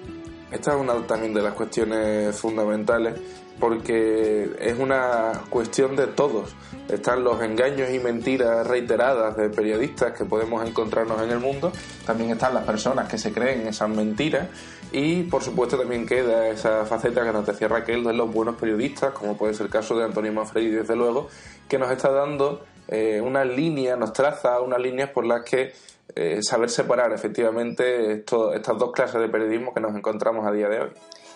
[0.51, 3.13] Esta es una también de las cuestiones fundamentales
[3.59, 6.55] porque es una cuestión de todos.
[6.87, 11.71] Están los engaños y mentiras reiteradas de periodistas que podemos encontrarnos en el mundo,
[12.05, 14.47] también están las personas que se creen esas mentiras
[14.91, 19.13] y por supuesto también queda esa faceta que nos decía Raquel de los buenos periodistas,
[19.13, 21.27] como puede ser el caso de Antonio Manfredi, desde luego,
[21.67, 25.73] que nos está dando eh, una línea, nos traza unas líneas por las que
[26.15, 30.79] eh, saber separar efectivamente estas dos clases de periodismo que nos encontramos a día de
[30.81, 30.89] hoy.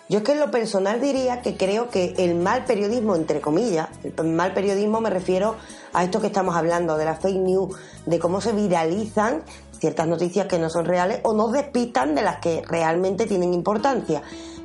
[0.08, 3.88] Yo es que en lo personal diría que creo que el mal periodismo, entre comillas,
[4.02, 5.56] el mal periodismo me refiero
[5.94, 7.74] a esto que estamos hablando, de la fake news,
[8.04, 9.42] de cómo se viralizan
[9.84, 14.22] ciertas noticias que no son reales o nos despistan de las que realmente tienen importancia.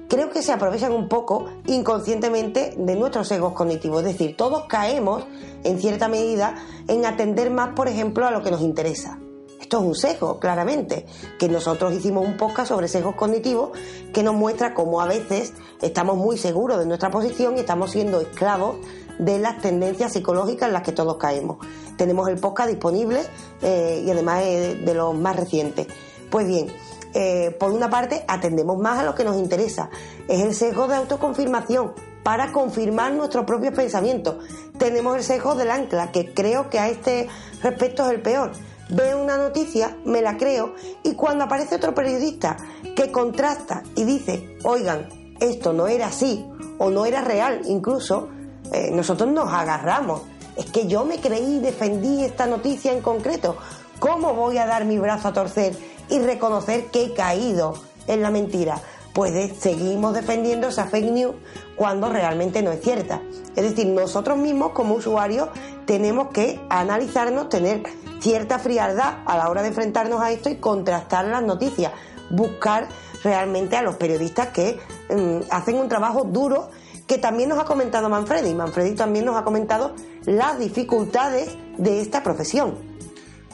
[0.07, 5.25] Creo que se aprovechan un poco inconscientemente de nuestros egos cognitivos, es decir, todos caemos
[5.65, 6.55] en cierta medida
[6.87, 9.19] en atender más, por ejemplo, a lo que nos interesa.
[9.59, 11.05] Esto es un sesgo, claramente,
[11.37, 13.77] que nosotros hicimos un podcast sobre sesgos cognitivos
[14.13, 15.51] que nos muestra cómo a veces
[15.81, 18.77] estamos muy seguros de nuestra posición y estamos siendo esclavos
[19.19, 21.57] de las tendencias psicológicas en las que todos caemos.
[21.97, 23.21] Tenemos el podcast disponible
[23.61, 25.87] eh, y además de los más recientes.
[26.31, 26.67] Pues bien,
[27.13, 29.89] eh, por una parte atendemos más a lo que nos interesa.
[30.27, 31.93] Es el sesgo de autoconfirmación
[32.23, 34.43] para confirmar nuestros propios pensamientos.
[34.77, 37.27] Tenemos el sesgo del ancla, que creo que a este
[37.61, 38.51] respecto es el peor
[38.89, 42.57] veo una noticia, me la creo y cuando aparece otro periodista
[42.95, 45.07] que contrasta y dice, oigan,
[45.39, 46.45] esto no era así
[46.77, 48.29] o no era real incluso,
[48.73, 50.21] eh, nosotros nos agarramos.
[50.55, 53.57] Es que yo me creí defendí esta noticia en concreto.
[53.99, 55.77] ¿Cómo voy a dar mi brazo a torcer
[56.09, 57.73] y reconocer que he caído
[58.07, 58.81] en la mentira?
[59.13, 61.35] Pues seguimos defendiendo esa fake news
[61.75, 63.21] cuando realmente no es cierta.
[63.55, 65.49] Es decir, nosotros mismos como usuarios
[65.85, 67.83] tenemos que analizarnos, tener
[68.19, 71.91] cierta frialdad a la hora de enfrentarnos a esto y contrastar las noticias,
[72.29, 72.87] buscar
[73.23, 76.69] realmente a los periodistas que mm, hacen un trabajo duro
[77.09, 78.53] que también nos ha comentado Manfredi.
[78.53, 79.95] Manfredi también nos ha comentado
[80.25, 82.75] las dificultades de esta profesión.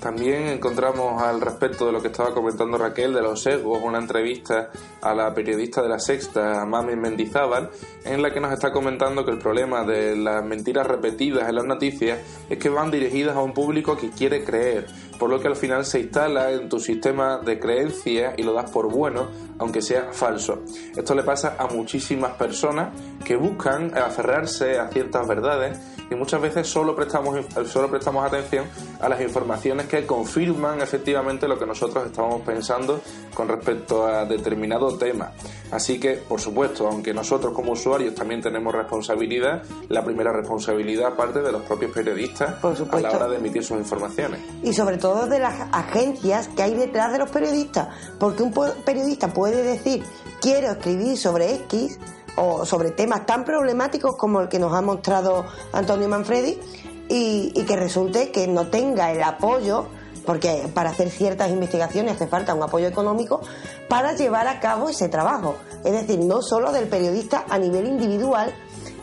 [0.01, 4.70] También encontramos al respecto de lo que estaba comentando Raquel de los sesgos, una entrevista
[5.01, 7.72] a la periodista de la Sexta, Mami Mendizábal,
[8.03, 11.66] en la que nos está comentando que el problema de las mentiras repetidas en las
[11.66, 14.86] noticias es que van dirigidas a un público que quiere creer,
[15.20, 18.70] por lo que al final se instala en tu sistema de creencias y lo das
[18.72, 19.28] por bueno,
[19.59, 20.63] aunque sea falso.
[20.95, 22.89] Esto le pasa a muchísimas personas
[23.24, 25.78] que buscan aferrarse a ciertas verdades
[26.10, 27.38] y muchas veces solo prestamos,
[27.68, 28.66] solo prestamos atención
[28.99, 33.01] a las informaciones que confirman efectivamente lo que nosotros estamos pensando
[33.34, 35.32] con respecto a determinado tema.
[35.72, 41.41] Así que, por supuesto, aunque nosotros como usuarios también tenemos responsabilidad, la primera responsabilidad parte
[41.41, 44.41] de los propios periodistas a la hora de emitir sus informaciones.
[44.64, 47.89] Y sobre todo de las agencias que hay detrás de los periodistas,
[48.20, 48.53] porque un
[48.86, 50.03] periodista puede decir
[50.41, 51.99] quiero escribir sobre X
[52.36, 56.59] o sobre temas tan problemáticos como el que nos ha mostrado Antonio Manfredi
[57.07, 59.88] y, que resulte que no tenga el apoyo
[60.25, 63.41] porque para hacer ciertas investigaciones hace falta un apoyo económico
[63.88, 65.55] para llevar a cabo ese trabajo.
[65.83, 68.51] Es decir, no solo del periodista a nivel individual,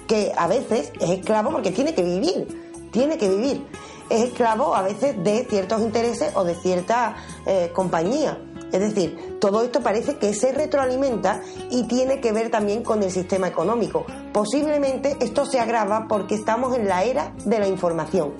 [0.09, 3.64] que a veces es esclavo porque tiene que vivir, tiene que vivir.
[4.11, 7.14] Es esclavo a veces de ciertos intereses o de cierta
[7.47, 8.37] eh, compañía.
[8.73, 13.11] Es decir, todo esto parece que se retroalimenta y tiene que ver también con el
[13.11, 14.07] sistema económico.
[14.33, 18.33] Posiblemente esto se agrava porque estamos en la era de la información.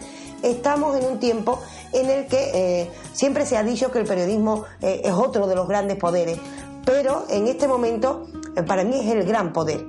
[0.43, 1.61] Estamos en un tiempo
[1.93, 5.55] en el que eh, siempre se ha dicho que el periodismo eh, es otro de
[5.55, 6.39] los grandes poderes,
[6.85, 8.26] pero en este momento
[8.57, 9.85] eh, para mí es el gran poder.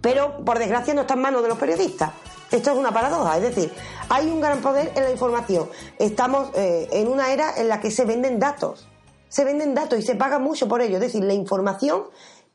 [0.00, 2.12] Pero por desgracia no está en manos de los periodistas.
[2.50, 3.70] Esto es una paradoja, es decir,
[4.08, 5.68] hay un gran poder en la información.
[5.98, 8.87] Estamos en una era en la que se venden datos
[9.28, 10.96] se venden datos y se paga mucho por ello.
[10.96, 12.04] Es decir, la información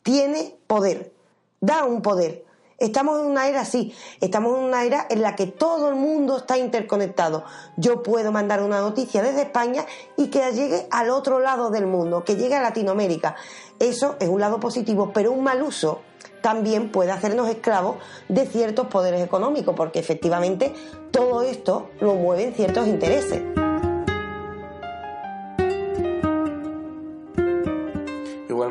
[0.02, 1.14] tiene poder,
[1.62, 2.46] da un poder.
[2.80, 6.38] Estamos en una era así, estamos en una era en la que todo el mundo
[6.38, 7.46] está interconectado.
[7.78, 9.86] Yo puedo mandar una noticia desde España
[10.18, 13.36] y que llegue al otro lado del mundo, que llegue a Latinoamérica.
[13.80, 16.02] Eso es un lado positivo, pero un mal uso
[16.42, 17.98] también puede hacernos esclavos
[18.28, 20.74] de ciertos poderes económicos, porque efectivamente
[21.12, 23.63] todo esto lo mueven ciertos intereses.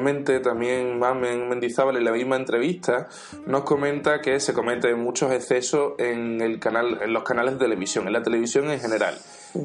[0.02, 3.06] Igualmente, también Mamen Mendizábal en la misma entrevista
[3.46, 8.08] nos comenta que se cometen muchos excesos en, el canal, en los canales de televisión,
[8.08, 9.16] en la televisión en general.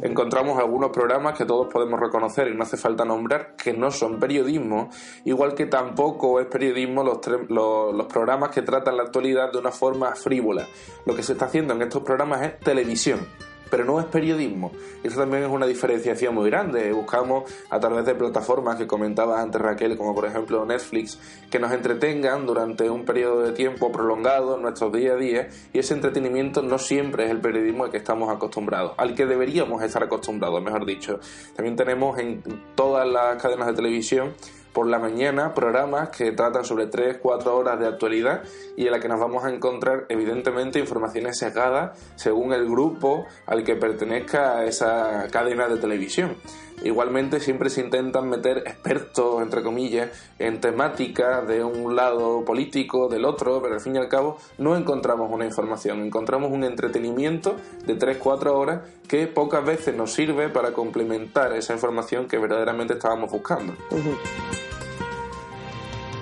[0.04, 4.20] Encontramos algunos programas que todos podemos reconocer y no hace falta nombrar que no son
[4.20, 4.92] periodismo,
[5.26, 7.18] igual que tampoco es periodismo los,
[7.50, 10.68] los, los programas que tratan la actualidad de una forma frívola.
[11.08, 13.22] Lo que se está haciendo en estos programas es televisión
[13.70, 14.72] pero no es periodismo.
[15.04, 16.92] Eso también es una diferenciación muy grande.
[16.92, 21.72] Buscamos a través de plataformas que comentaba antes Raquel, como por ejemplo Netflix, que nos
[21.72, 26.62] entretengan durante un periodo de tiempo prolongado en nuestros día a día y ese entretenimiento
[26.62, 30.86] no siempre es el periodismo al que estamos acostumbrados, al que deberíamos estar acostumbrados, mejor
[30.86, 31.20] dicho.
[31.56, 32.44] También tenemos en
[32.76, 34.34] todas las cadenas de televisión
[34.78, 38.44] por la mañana programas que tratan sobre 3, 4 horas de actualidad
[38.76, 43.64] y en la que nos vamos a encontrar evidentemente informaciones sesgadas según el grupo al
[43.64, 46.38] que pertenezca esa cadena de televisión.
[46.84, 50.10] Igualmente siempre se intentan meter expertos, entre comillas,
[50.40, 54.78] en temáticas de un lado político, del otro, pero al fin y al cabo no
[54.78, 57.56] encontramos una información, encontramos un entretenimiento
[57.86, 63.32] de 3-4 horas que pocas veces nos sirve para complementar esa información que verdaderamente estábamos
[63.32, 63.74] buscando.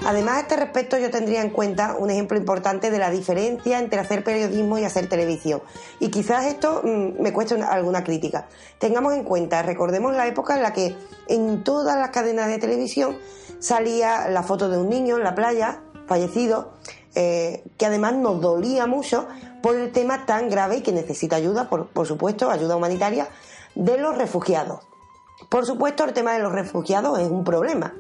[0.06, 4.00] Además, a este respecto yo tendría en cuenta un ejemplo importante de la diferencia entre
[4.00, 5.64] hacer periodismo y hacer televisión.
[6.00, 8.48] Y quizás esto mm, me cueste alguna crítica.
[8.78, 10.96] Tengamos en cuenta, recordemos la época en la que
[11.28, 13.18] en todas las cadenas de televisión
[13.58, 16.74] salía la foto de un niño en la playa, fallecido,
[17.16, 19.28] eh, que además nos dolía mucho
[19.64, 23.28] por el tema tan grave y que necesita ayuda, por, por supuesto, ayuda humanitaria,
[23.74, 24.82] de los refugiados.
[25.50, 27.96] Por supuesto, el tema de los refugiados es un problema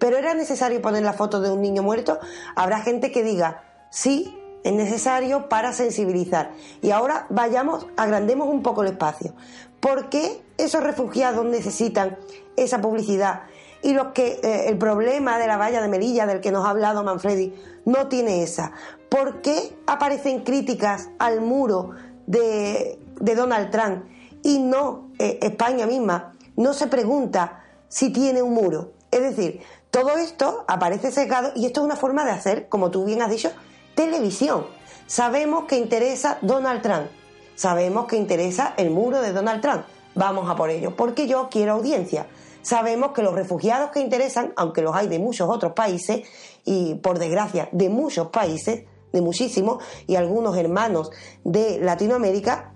[0.00, 2.18] pero era necesario poner la foto de un niño muerto,
[2.56, 6.52] habrá gente que diga, sí, es necesario para sensibilizar.
[6.82, 9.34] Y ahora vayamos, agrandemos un poco el espacio.
[9.78, 12.18] ¿Por qué esos refugiados necesitan
[12.56, 13.42] esa publicidad?
[13.82, 16.70] Y los que eh, el problema de la valla de Melilla, del que nos ha
[16.70, 18.72] hablado Manfredi, no tiene esa.
[19.08, 21.90] ¿Por qué aparecen críticas al muro
[22.26, 24.04] de, Donald Trump
[24.42, 26.34] y no eh, España misma?
[26.56, 28.92] No se pregunta si tiene un muro.
[29.10, 29.60] Es decir,
[29.90, 33.30] todo esto aparece sesgado y esto es una forma de hacer, como tú bien has
[33.30, 33.50] dicho,
[33.94, 34.66] televisión.
[35.06, 37.08] Sabemos que interesa Donald Trump,
[37.56, 39.82] sabemos que interesa el muro de Donald Trump.
[40.14, 42.26] Vamos a por ello, porque yo quiero audiencia.
[42.62, 46.22] Sabemos que los refugiados que interesan, aunque los hay de muchos otros países,
[46.64, 51.10] y por desgracia de muchos países, de muchísimos, y algunos hermanos
[51.42, 52.74] de Latinoamérica,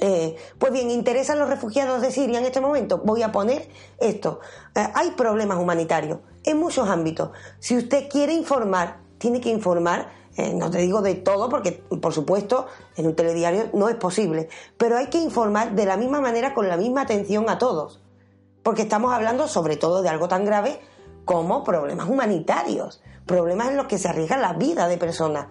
[0.00, 2.98] eh, pues bien, interesan los refugiados de Siria en este momento.
[3.04, 3.68] Voy a poner
[3.98, 4.40] esto.
[4.74, 7.30] Eh, hay problemas humanitarios en muchos ámbitos.
[7.58, 12.12] Si usted quiere informar, tiene que informar, eh, no te digo de todo, porque por
[12.12, 12.66] supuesto
[12.96, 16.68] en un telediario no es posible, pero hay que informar de la misma manera, con
[16.68, 18.00] la misma atención a todos.
[18.62, 20.80] Porque estamos hablando sobre todo de algo tan grave
[21.24, 25.48] como problemas humanitarios, problemas en los que se arriesga la vida de personas.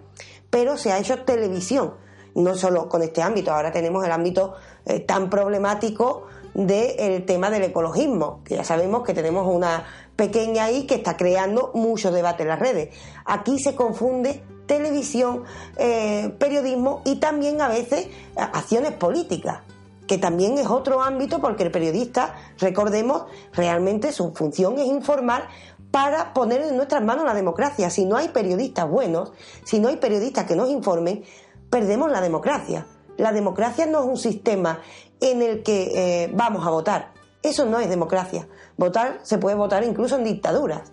[0.49, 1.93] Pero se ha hecho televisión
[2.35, 4.55] no solo con este ámbito, ahora tenemos el ámbito
[4.85, 10.85] eh, tan problemático del tema del ecologismo, que ya sabemos que tenemos una pequeña ahí
[10.85, 12.89] que está creando mucho debate en las redes.
[13.25, 15.43] Aquí se confunde televisión,
[15.77, 19.59] eh, periodismo y también a veces eh, acciones políticas,
[20.07, 25.47] que también es otro ámbito porque el periodista, recordemos, realmente su función es informar
[25.91, 27.89] para poner en nuestras manos la democracia.
[27.89, 31.23] Si no hay periodistas buenos, si no hay periodistas que nos informen,
[31.71, 32.85] perdemos la democracia.
[33.17, 34.81] La democracia no es un sistema
[35.19, 37.13] en el que eh, vamos a votar.
[37.41, 38.47] Eso no es democracia.
[38.77, 40.91] Votar se puede votar incluso en dictaduras.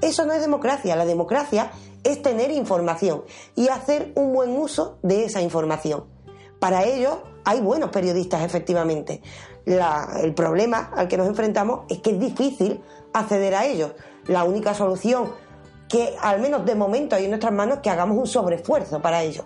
[0.00, 0.96] Eso no es democracia.
[0.96, 1.70] La democracia
[2.02, 3.22] es tener información
[3.54, 6.04] y hacer un buen uso de esa información.
[6.58, 9.22] Para ello hay buenos periodistas, efectivamente.
[9.66, 12.80] el problema al que nos enfrentamos es que es difícil
[13.12, 13.92] acceder a ellos.
[14.26, 15.32] La única solución
[15.88, 19.22] que al menos de momento hay en nuestras manos es que hagamos un sobreesfuerzo para
[19.22, 19.44] ello.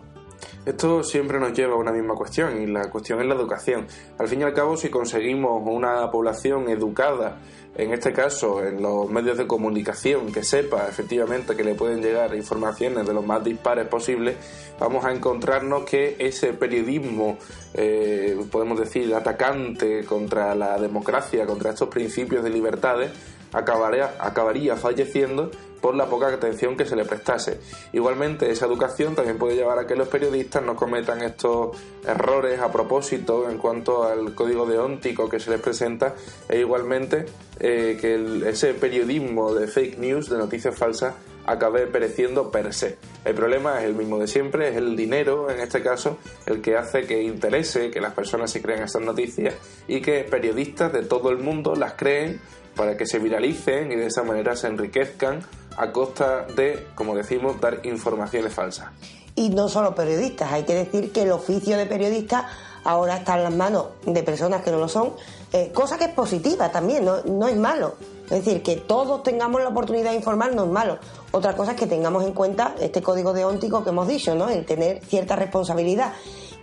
[0.64, 3.86] Esto siempre nos lleva a una misma cuestión y la cuestión es la educación.
[4.18, 7.38] Al fin y al cabo, si conseguimos una población educada,
[7.76, 12.34] en este caso en los medios de comunicación, que sepa efectivamente que le pueden llegar
[12.34, 14.36] informaciones de los más dispares posibles,
[14.78, 17.38] vamos a encontrarnos que ese periodismo,
[17.74, 23.10] eh, podemos decir, atacante contra la democracia, contra estos principios de libertades,
[23.52, 27.58] acabaría, acabaría falleciendo por la poca atención que se le prestase.
[27.92, 31.76] Igualmente, esa educación también puede llevar a que los periodistas no cometan estos
[32.06, 36.14] errores a propósito en cuanto al código deóntico que se les presenta
[36.48, 37.26] e igualmente
[37.58, 41.14] eh, que ese periodismo de fake news, de noticias falsas,
[41.46, 42.98] acabe pereciendo per se.
[43.24, 46.76] El problema es el mismo de siempre, es el dinero, en este caso, el que
[46.76, 49.54] hace que interese que las personas se crean estas noticias
[49.88, 52.40] y que periodistas de todo el mundo las creen
[52.74, 55.40] para que se viralicen y de esa manera se enriquezcan
[55.76, 58.88] a costa de, como decimos, dar informaciones falsas.
[59.34, 62.48] Y no solo periodistas, hay que decir que el oficio de periodista
[62.84, 65.12] ahora está en las manos de personas que no lo son,
[65.52, 67.94] eh, cosa que es positiva también, no, no es malo.
[68.24, 70.98] Es decir, que todos tengamos la oportunidad de informar no es malo.
[71.32, 74.48] Otra cosa es que tengamos en cuenta este código deóntico que hemos dicho, ¿no?
[74.48, 76.12] El tener cierta responsabilidad.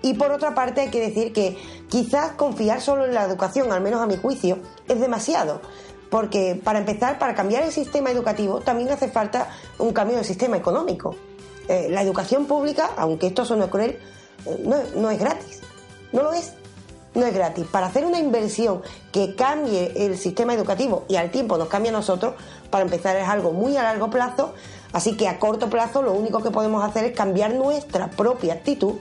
[0.02, 1.58] Y por otra parte hay que decir que
[1.90, 5.60] quizás confiar solo en la educación, al menos a mi juicio, es demasiado.
[6.10, 10.58] Porque para empezar, para cambiar el sistema educativo también hace falta un cambio del sistema
[10.58, 11.16] económico.
[11.68, 14.00] Eh, la educación pública, aunque esto suene cruel,
[14.46, 15.62] eh, no, es gratis.
[16.14, 16.54] No lo es
[17.14, 17.66] no es gratis.
[17.66, 21.94] Para hacer una inversión que cambie el sistema educativo y al tiempo nos cambie a
[21.94, 22.36] nosotros,
[22.70, 24.54] para empezar es algo muy a largo plazo,
[24.94, 28.96] así que a corto plazo lo único que podemos hacer es cambiar nuestra propia actitud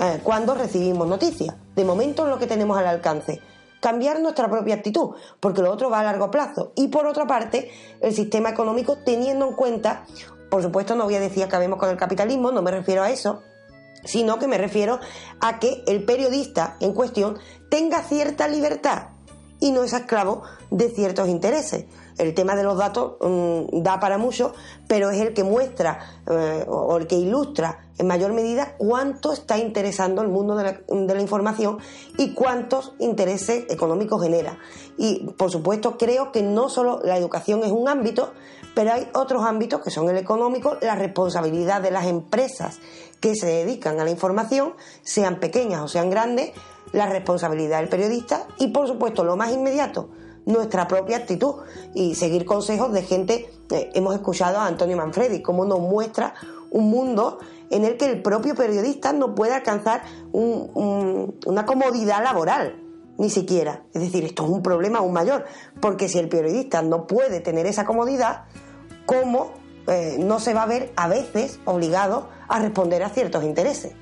[0.00, 1.54] eh, cuando recibimos noticias.
[1.76, 3.40] De momento es lo que tenemos al alcance.
[3.80, 5.10] Cambiar nuestra propia actitud,
[5.40, 6.72] porque lo otro va a largo plazo.
[6.76, 7.70] Y por otra parte,
[8.00, 10.04] el sistema económico teniendo en cuenta,
[10.50, 13.10] por supuesto no voy a decir que acabemos con el capitalismo, no me refiero a
[13.10, 13.40] eso,
[14.04, 15.00] sino que me refiero
[15.40, 17.38] a que el periodista en cuestión
[17.70, 19.08] tenga cierta libertad
[19.60, 21.84] y no es esclavo de ciertos intereses.
[22.20, 24.52] El tema de los datos mm, da para mucho,
[24.86, 29.58] pero es el que muestra eh, o el que ilustra en mayor medida cuánto está
[29.58, 31.78] interesando el mundo de la, de la, información
[32.18, 34.58] y cuántos intereses económicos genera.
[34.98, 38.32] Y por supuesto creo que no solo la educación es un ámbito,
[38.74, 42.80] pero hay otros ámbitos que son el económico, la responsabilidad de las empresas
[43.20, 46.52] que se dedican a la información, sean pequeñas o sean grandes,
[46.92, 50.08] la responsabilidad del periodista y, por supuesto, lo más inmediato,
[50.46, 51.56] nuestra propia actitud
[51.94, 53.50] y seguir consejos de gente.
[53.70, 56.34] Eh, hemos escuchado a Antonio Manfredi, cómo nos muestra
[56.70, 57.38] un mundo
[57.70, 62.82] en el que el propio periodista no puede alcanzar un, un, una comodidad laboral,
[63.18, 63.84] ni siquiera.
[63.92, 65.44] Es decir, esto es un problema aún mayor,
[65.80, 68.44] porque si el periodista no puede tener esa comodidad,
[69.06, 73.92] ¿cómo eh, no se va a ver a veces obligado a responder a ciertos intereses.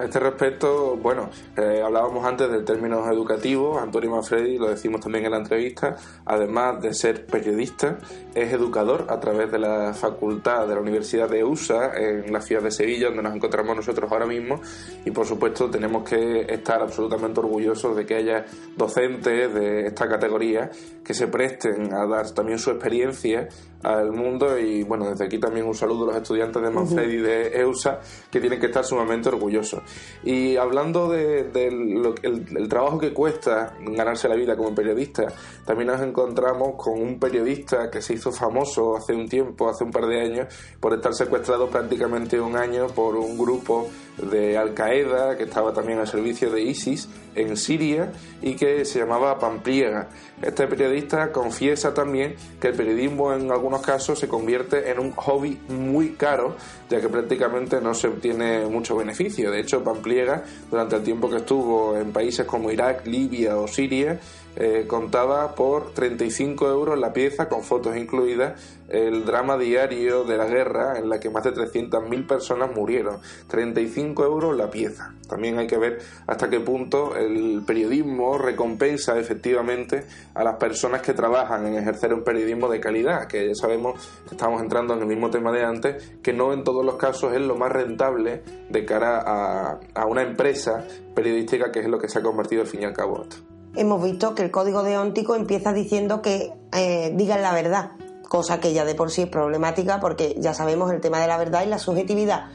[0.00, 1.28] A este respecto, bueno,
[1.58, 5.94] eh, hablábamos antes del término educativo, Antonio Manfredi, lo decimos también en la entrevista,
[6.24, 7.98] además de ser periodista,
[8.34, 12.62] es educador a través de la facultad de la Universidad de USA en la ciudad
[12.62, 14.62] de Sevilla, donde nos encontramos nosotros ahora mismo,
[15.04, 18.46] y por supuesto tenemos que estar absolutamente orgullosos de que haya
[18.78, 20.70] docentes de esta categoría
[21.04, 23.50] que se presten a dar también su experiencia
[23.82, 27.20] al mundo y bueno, desde aquí también un saludo a los estudiantes de Manfredi y
[27.20, 28.00] de EUSA
[28.30, 29.80] que tienen que estar sumamente orgullosos.
[30.22, 35.26] Y hablando del de, el, trabajo que cuesta ganarse la vida como periodista,
[35.64, 39.90] también nos encontramos con un periodista que se hizo famoso hace un tiempo, hace un
[39.90, 43.88] par de años, por estar secuestrado prácticamente un año por un grupo
[44.22, 48.12] de Al Qaeda que estaba también al servicio de ISIS en Siria
[48.42, 50.08] y que se llamaba Pampliega.
[50.42, 55.60] Este periodista confiesa también que el periodismo en algunos casos se convierte en un hobby
[55.68, 56.56] muy caro,
[56.88, 59.50] ya que prácticamente no se obtiene mucho beneficio.
[59.50, 64.18] De hecho, Pampliega, durante el tiempo que estuvo en países como Irak, Libia o Siria,
[64.56, 70.46] eh, contaba por 35 euros la pieza, con fotos incluidas, el drama diario de la
[70.46, 73.18] guerra en la que más de 300.000 personas murieron.
[73.46, 75.14] 35 euros la pieza.
[75.28, 81.14] También hay que ver hasta qué punto el periodismo recompensa efectivamente a las personas que
[81.14, 85.06] trabajan en ejercer un periodismo de calidad, que ya sabemos que estamos entrando en el
[85.06, 88.84] mismo tema de antes, que no en todos los casos es lo más rentable de
[88.84, 90.84] cara a, una empresa
[91.14, 94.02] periodística que es lo que se ha convertido al fin y al cabo esto hemos
[94.02, 97.92] visto que el código deóntico empieza diciendo que eh, digan la verdad,
[98.28, 101.36] cosa que ya de por sí es problemática porque ya sabemos el tema de la
[101.36, 102.46] verdad y la subjetividad.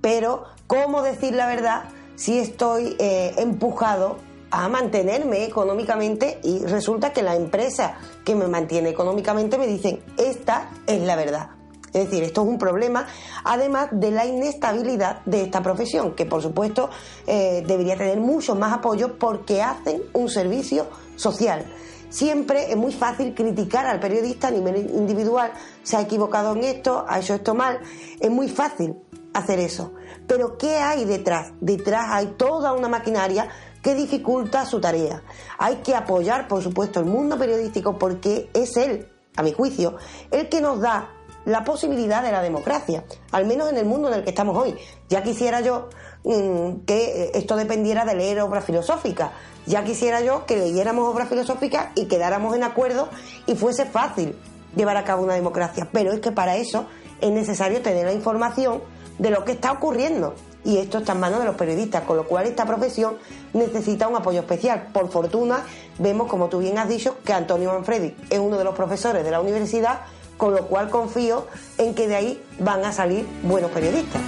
[0.00, 1.84] Pero, ¿cómo decir la verdad
[2.16, 4.16] si estoy eh, empujado
[4.50, 10.70] a mantenerme económicamente y resulta que la empresa que me mantiene económicamente me dicen, esta
[10.86, 11.59] es la verdad?
[11.92, 13.06] Es decir, esto es un problema,
[13.44, 16.90] además de la inestabilidad de esta profesión, que por supuesto
[17.26, 20.86] eh, debería tener mucho más apoyo porque hacen un servicio
[21.16, 21.66] social.
[22.08, 27.04] Siempre es muy fácil criticar al periodista a nivel individual, se ha equivocado en esto,
[27.08, 27.80] ha hecho esto mal,
[28.18, 28.96] es muy fácil
[29.32, 29.92] hacer eso.
[30.26, 31.52] Pero ¿qué hay detrás?
[31.60, 33.48] Detrás hay toda una maquinaria
[33.82, 35.22] que dificulta su tarea.
[35.58, 39.96] Hay que apoyar, por supuesto, el mundo periodístico porque es él, a mi juicio,
[40.30, 41.10] el que nos da
[41.44, 44.76] la posibilidad de la democracia, al menos en el mundo en el que estamos hoy.
[45.08, 45.88] Ya quisiera yo
[46.24, 49.30] mmm, que esto dependiera de leer obras filosóficas,
[49.66, 53.08] ya quisiera yo que leyéramos obras filosóficas y quedáramos en acuerdo
[53.46, 54.36] y fuese fácil
[54.74, 55.88] llevar a cabo una democracia.
[55.92, 56.86] Pero es que para eso
[57.20, 58.82] es necesario tener la información
[59.18, 60.34] de lo que está ocurriendo.
[60.62, 63.16] Y esto está en manos de los periodistas, con lo cual esta profesión
[63.54, 64.88] necesita un apoyo especial.
[64.92, 65.64] Por fortuna,
[65.98, 69.30] vemos, como tú bien has dicho, que Antonio Manfredi es uno de los profesores de
[69.30, 70.00] la universidad
[70.40, 74.22] con lo cual confío en que de ahí van a salir buenos periodistas.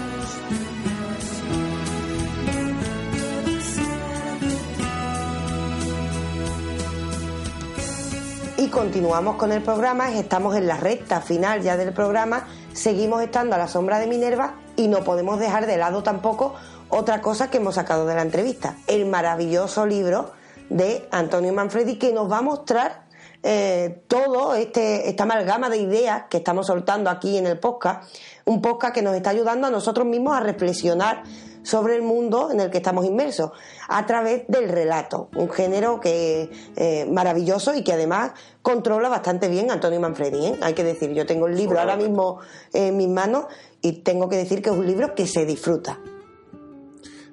[8.58, 13.54] Y continuamos con el programa, estamos en la recta final ya del programa, seguimos estando
[13.54, 16.54] a la sombra de Minerva y no podemos dejar de lado tampoco
[16.90, 20.32] otra cosa que hemos sacado de la entrevista, el maravilloso libro
[20.68, 23.01] de Antonio Manfredi que nos va a mostrar
[23.42, 28.14] eh, todo este, esta amalgama de ideas que estamos soltando aquí en el podcast,
[28.44, 31.24] un podcast que nos está ayudando a nosotros mismos a reflexionar
[31.62, 33.52] sobre el mundo en el que estamos inmersos
[33.88, 38.32] a través del relato, un género que eh, maravilloso y que además
[38.62, 40.46] controla bastante bien Antonio Manfredi.
[40.46, 40.58] ¿eh?
[40.62, 42.40] Hay que decir, yo tengo el libro ahora mismo
[42.72, 43.46] en mis manos
[43.80, 45.98] y tengo que decir que es un libro que se disfruta.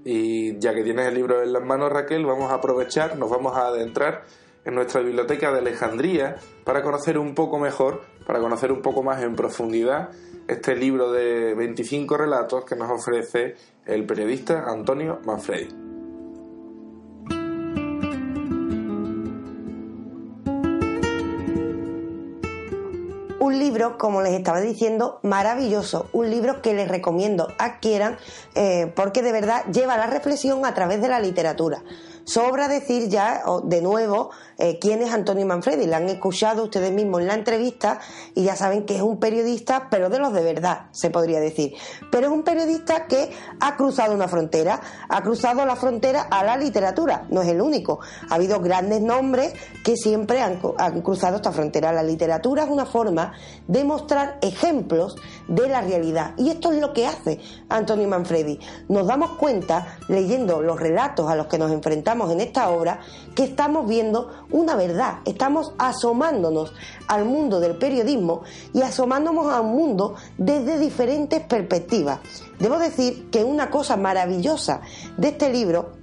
[0.06, 3.56] Y ya que tienes el libro en las manos, Raquel, vamos a aprovechar, nos vamos
[3.56, 4.24] a adentrar
[4.66, 9.22] en nuestra biblioteca de Alejandría para conocer un poco mejor, para conocer un poco más
[9.24, 10.10] en profundidad
[10.48, 13.56] este libro de 25 relatos que nos ofrece
[13.86, 15.90] el periodista Antonio Manfredi.
[23.50, 28.18] un libro, como les estaba diciendo, maravilloso, un libro que les recomiendo adquieran
[28.54, 31.82] eh, porque de verdad lleva la reflexión a través de la literatura.
[32.30, 35.88] Sobra decir ya de nuevo eh, quién es Antonio Manfredi.
[35.88, 38.00] La han escuchado ustedes mismos en la entrevista
[38.36, 41.74] y ya saben que es un periodista, pero de los de verdad, se podría decir.
[42.12, 46.56] Pero es un periodista que ha cruzado una frontera, ha cruzado la frontera a la
[46.56, 47.26] literatura.
[47.32, 48.00] No es el único.
[48.30, 51.92] Ha habido grandes nombres que siempre han, han cruzado esta frontera.
[51.92, 53.34] La literatura es una forma
[53.68, 55.16] de mostrar ejemplos
[55.50, 56.34] de la realidad.
[56.38, 58.60] Y esto es lo que hace Antonio Manfredi.
[58.88, 63.02] Nos damos cuenta, leyendo los relatos a los que nos enfrentamos, en esta obra
[63.36, 66.74] que estamos viendo una verdad, estamos asomándonos
[67.08, 68.44] al mundo del periodismo
[68.74, 72.20] y asomándonos a un mundo desde diferentes perspectivas.
[72.60, 74.82] Debo decir que una cosa maravillosa
[75.18, 75.99] de este libro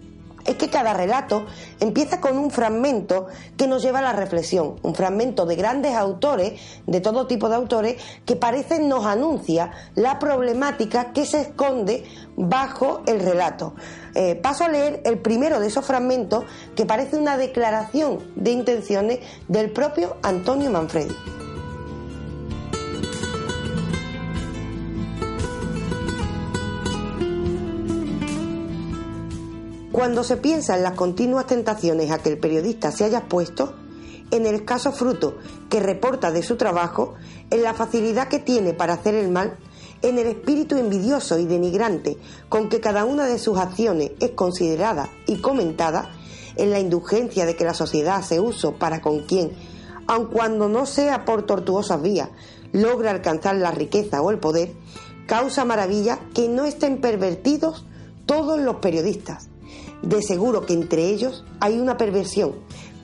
[0.46, 1.46] es que cada relato
[1.80, 3.26] empieza con un fragmento
[3.56, 7.56] que nos lleva a la reflexión, un fragmento de grandes autores, de todo tipo de
[7.56, 12.04] autores, que parece nos anuncia la problemática que se esconde
[12.36, 13.74] bajo el relato.
[14.14, 16.44] Eh, paso a leer el primero de esos fragmentos
[16.74, 21.14] que parece una declaración de intenciones del propio Antonio Manfredi.
[29.96, 33.72] Cuando se piensa en las continuas tentaciones a que el periodista se haya expuesto,
[34.30, 35.38] en el escaso fruto
[35.70, 37.14] que reporta de su trabajo,
[37.48, 39.56] en la facilidad que tiene para hacer el mal,
[40.02, 42.18] en el espíritu envidioso y denigrante
[42.50, 46.10] con que cada una de sus acciones es considerada y comentada,
[46.56, 49.52] en la indulgencia de que la sociedad hace uso para con quien,
[50.08, 52.28] aun cuando no sea por tortuosas vías,
[52.70, 54.74] logra alcanzar la riqueza o el poder,
[55.26, 57.86] causa maravilla que no estén pervertidos
[58.26, 59.48] todos los periodistas
[60.02, 62.52] de seguro que entre ellos hay una perversión,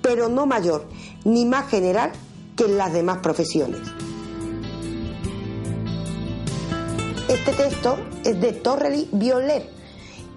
[0.01, 0.85] pero no mayor
[1.25, 2.13] ni más general
[2.57, 3.81] que en las demás profesiones.
[7.29, 9.69] Este texto es de Torrelli Violet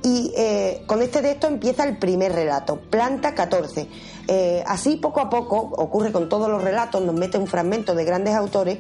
[0.02, 3.88] y eh, con este texto empieza el primer relato, Planta 14.
[4.28, 8.06] Eh, así poco a poco, ocurre con todos los relatos, nos mete un fragmento de
[8.06, 8.78] grandes autores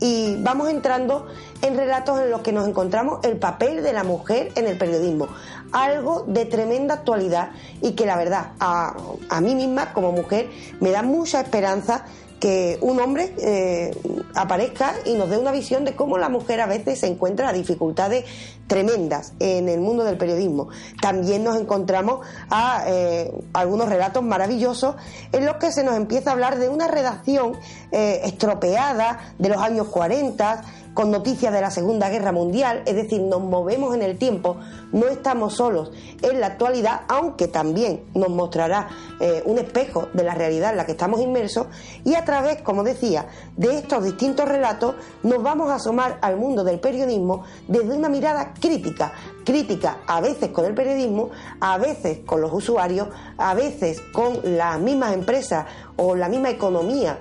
[0.00, 1.26] y vamos entrando
[1.62, 5.28] en relatos en los que nos encontramos el papel de la mujer en el periodismo,
[5.72, 7.50] algo de tremenda actualidad
[7.82, 8.94] y que la verdad a,
[9.28, 12.04] a mí misma como mujer me da mucha esperanza
[12.40, 13.96] que un hombre eh,
[14.34, 17.52] aparezca y nos dé una visión de cómo la mujer a veces se encuentra a
[17.52, 18.24] dificultades
[18.66, 20.68] tremendas en el mundo del periodismo.
[21.00, 24.96] También nos encontramos a eh, algunos relatos maravillosos
[25.32, 27.54] en los que se nos empieza a hablar de una redacción
[27.92, 30.62] eh, estropeada de los años 40,
[30.96, 34.56] con noticias de la Segunda Guerra Mundial, es decir, nos movemos en el tiempo,
[34.92, 35.92] no estamos solos
[36.22, 38.88] en la actualidad, aunque también nos mostrará
[39.20, 41.66] eh, un espejo de la realidad en la que estamos inmersos,
[42.02, 43.26] y a través, como decía,
[43.58, 48.54] de estos distintos relatos, nos vamos a asomar al mundo del periodismo desde una mirada
[48.58, 49.12] crítica,
[49.44, 51.28] crítica a veces con el periodismo,
[51.60, 55.66] a veces con los usuarios, a veces con las mismas empresas
[55.96, 57.18] o la misma economía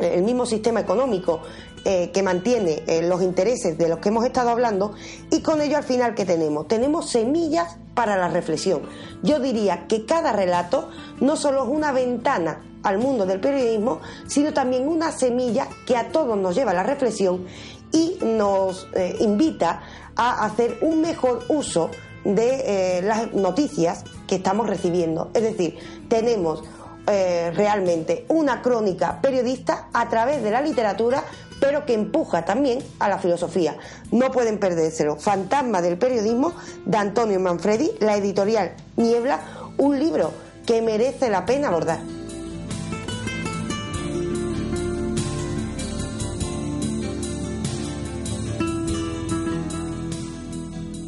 [0.00, 1.40] el mismo sistema económico
[1.86, 4.94] eh, que mantiene eh, los intereses de los que hemos estado hablando
[5.30, 8.80] y con ello al final que tenemos tenemos semillas para la reflexión.
[9.22, 10.88] Yo diría que cada relato
[11.20, 16.08] no solo es una ventana al mundo del periodismo sino también una semilla que a
[16.08, 17.44] todos nos lleva a la reflexión
[17.92, 19.82] y nos eh, invita
[20.16, 21.90] a hacer un mejor uso
[22.24, 25.30] de las noticias que estamos recibiendo.
[25.34, 25.76] Es decir
[26.08, 26.62] tenemos
[27.06, 31.22] realmente una crónica periodista a través de la literatura
[31.64, 33.74] pero que empuja también a la filosofía.
[34.12, 35.16] No pueden perdérselo.
[35.16, 36.52] Fantasma del periodismo
[36.84, 39.40] de Antonio Manfredi, la editorial Niebla,
[39.78, 40.30] un libro
[40.66, 42.00] que merece la pena abordar.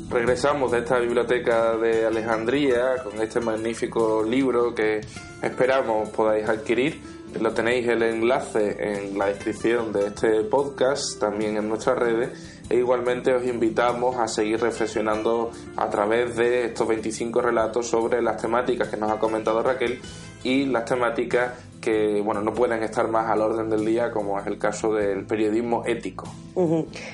[0.09, 5.03] Regresamos de esta biblioteca de Alejandría con este magnífico libro que
[5.43, 7.15] esperamos podáis adquirir.
[7.41, 12.63] Lo tenéis el enlace en la descripción de este podcast, también en nuestras redes.
[12.69, 18.41] E igualmente os invitamos a seguir reflexionando a través de estos 25 relatos sobre las
[18.41, 20.01] temáticas que nos ha comentado Raquel
[20.47, 24.47] y las temáticas que bueno no pueden estar más al orden del día como es
[24.47, 26.27] el caso del periodismo ético.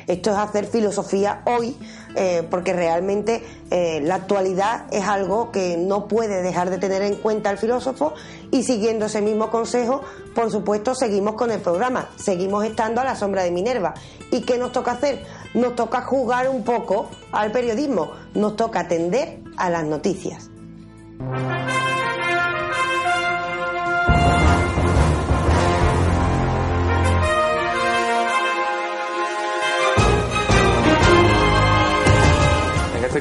[0.06, 1.74] Esto es hacer filosofía hoy
[2.14, 7.16] eh, porque realmente eh, la actualidad es algo que no puede dejar de tener en
[7.16, 8.12] cuenta el filósofo
[8.50, 10.02] y siguiendo ese mismo consejo,
[10.34, 13.94] por supuesto, seguimos con el programa, seguimos estando a la sombra de Minerva.
[14.30, 15.24] ¿Y qué nos toca hacer?
[15.54, 20.50] Nos toca jugar un poco al periodismo, nos toca atender a las noticias.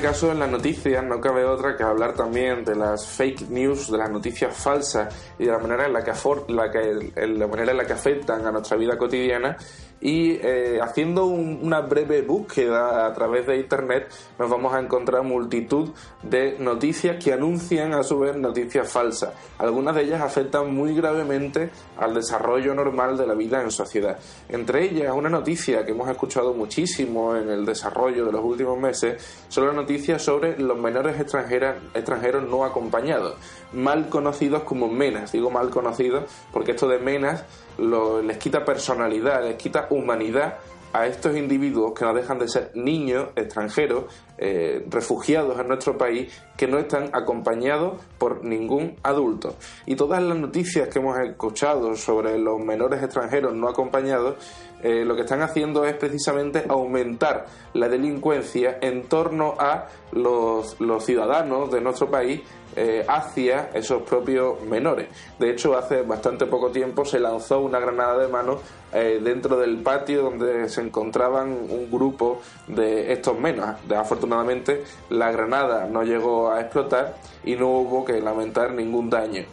[0.02, 3.98] Caso, en las noticias no cabe otra que hablar también de las fake news, de
[3.98, 6.11] las noticias falsas y de la manera en la que,
[6.48, 9.56] la la manera en la que afectan a nuestra vida cotidiana
[10.02, 15.91] y eh, haciendo una breve búsqueda a través de internet nos vamos a encontrar multitud
[16.23, 19.34] de noticias que anuncian a su vez noticias falsas.
[19.60, 24.18] Algunas de ellas afectan muy gravemente al desarrollo normal de la vida en sociedad.
[24.49, 29.45] Entre ellas, una noticia que hemos escuchado muchísimo en el desarrollo de los últimos meses
[29.49, 33.36] son las noticias sobre los menores extranjeros no acompañados,
[33.73, 35.31] mal conocidos como menas.
[35.31, 37.45] Digo mal conocidos porque esto de menas
[37.77, 40.57] les quita personalidad, les quita humanidad
[40.93, 44.06] a estos individuos que no dejan de ser niños extranjeros,
[44.38, 49.56] eh, refugiados en nuestro país, que no están acompañados por ningún adulto.
[49.85, 54.35] Y todas las noticias que hemos escuchado sobre los menores extranjeros no acompañados,
[54.84, 61.06] eh, lo que están haciendo es precisamente aumentar la delincuencia en torno a los, los
[61.06, 62.41] ciudadanos de nuestro país
[62.76, 65.07] eh, hacia esos propios menores.
[65.38, 68.60] De hecho, hace bastante poco tiempo se lanzó una granada de mano
[68.93, 73.68] eh, dentro del patio donde se encontraban un grupo de estos menos.
[73.95, 79.43] Afortunadamente, la granada no llegó a explotar y no hubo que lamentar ningún daño.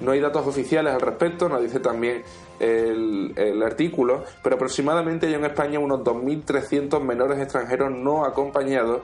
[0.00, 2.22] No hay datos oficiales al respecto, nos dice también
[2.58, 9.02] el, el, artículo, pero aproximadamente hay en España unos 2.300 menores extranjeros no acompañados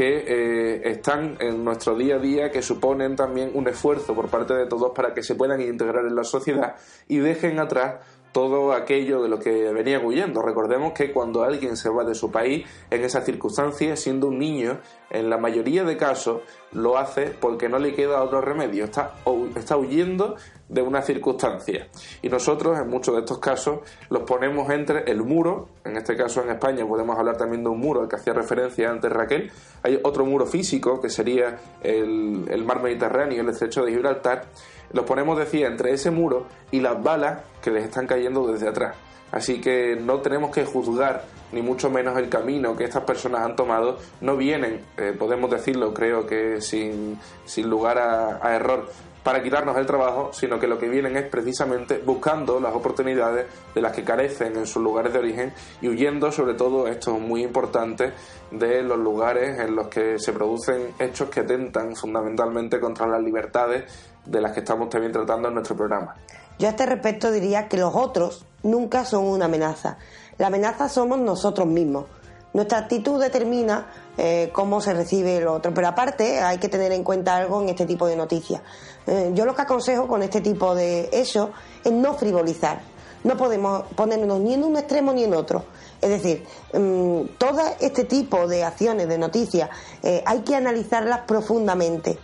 [0.00, 4.54] que eh, están en nuestro día a día, que suponen también un esfuerzo por parte
[4.54, 7.96] de todos para que se puedan integrar en la sociedad y dejen atrás
[8.32, 10.40] todo aquello de lo que venían huyendo.
[10.40, 14.78] Recordemos que cuando alguien se va de su país, en esas circunstancias, siendo un niño,
[15.10, 16.40] en la mayoría de casos
[16.72, 19.14] lo hace porque no le queda otro remedio, está,
[19.56, 20.36] está huyendo
[20.68, 21.88] de una circunstancia.
[22.22, 26.42] Y nosotros, en muchos de estos casos, los ponemos entre el muro, en este caso
[26.42, 29.50] en España podemos hablar también de un muro al que hacía referencia antes Raquel,
[29.82, 34.44] hay otro muro físico que sería el, el mar Mediterráneo, el estrecho de Gibraltar,
[34.92, 38.96] los ponemos, decía, entre ese muro y las balas que les están cayendo desde atrás.
[39.32, 43.56] Así que no tenemos que juzgar ni mucho menos el camino que estas personas han
[43.56, 43.98] tomado.
[44.20, 47.18] No vienen, eh, podemos decirlo, creo que sin,
[47.64, 48.90] lugar a, error,
[49.22, 53.80] para quitarnos el trabajo, sino que lo que vienen es precisamente buscando las oportunidades de
[53.80, 57.42] las que carecen en sus lugares de origen y huyendo sobre todo, esto es muy
[57.42, 58.12] importante,
[58.50, 63.84] de los lugares en los que se producen hechos que atentan fundamentalmente contra las libertades
[64.24, 66.16] de las que estamos también tratando en nuestro programa.
[66.58, 69.98] Yo a este respecto diría que los otros nunca son una amenaza.
[70.38, 72.06] La amenaza somos nosotros mismos.
[72.52, 73.86] Nuestra actitud determina
[74.18, 75.72] eh, cómo se recibe el otro.
[75.72, 78.60] Pero aparte hay que tener en cuenta algo en este tipo de noticias.
[79.06, 81.50] Eh, yo lo que aconsejo con este tipo de eso
[81.84, 82.80] es no frivolizar.
[83.22, 85.64] No podemos ponernos ni en un extremo ni en otro.
[86.00, 89.68] Es decir, mm, todo este tipo de acciones, de noticias,
[90.02, 92.18] eh, hay que analizarlas profundamente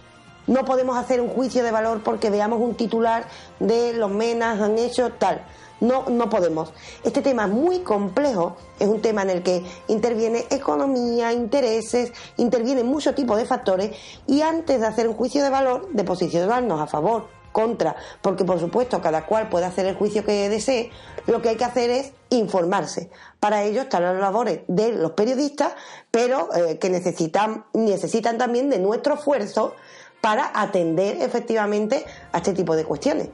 [0.47, 3.27] no podemos hacer un juicio de valor porque veamos un titular
[3.59, 5.43] de los menas han hecho tal.
[5.81, 6.73] No, no podemos.
[7.05, 12.86] Este tema es muy complejo, es un tema en el que interviene economía, intereses, intervienen
[12.86, 13.97] muchos tipos de factores
[14.27, 18.61] y antes de hacer un juicio de valor, de posicionarnos a favor, contra, porque por
[18.61, 20.90] supuesto cada cual puede hacer el juicio que desee,
[21.27, 23.09] lo que hay que hacer es informarse.
[23.40, 25.73] Para ello están las labores de los periodistas,
[26.11, 29.74] pero eh, que necesitan, necesitan también de nuestro esfuerzo
[30.20, 33.31] para atender efectivamente a este tipo de cuestiones.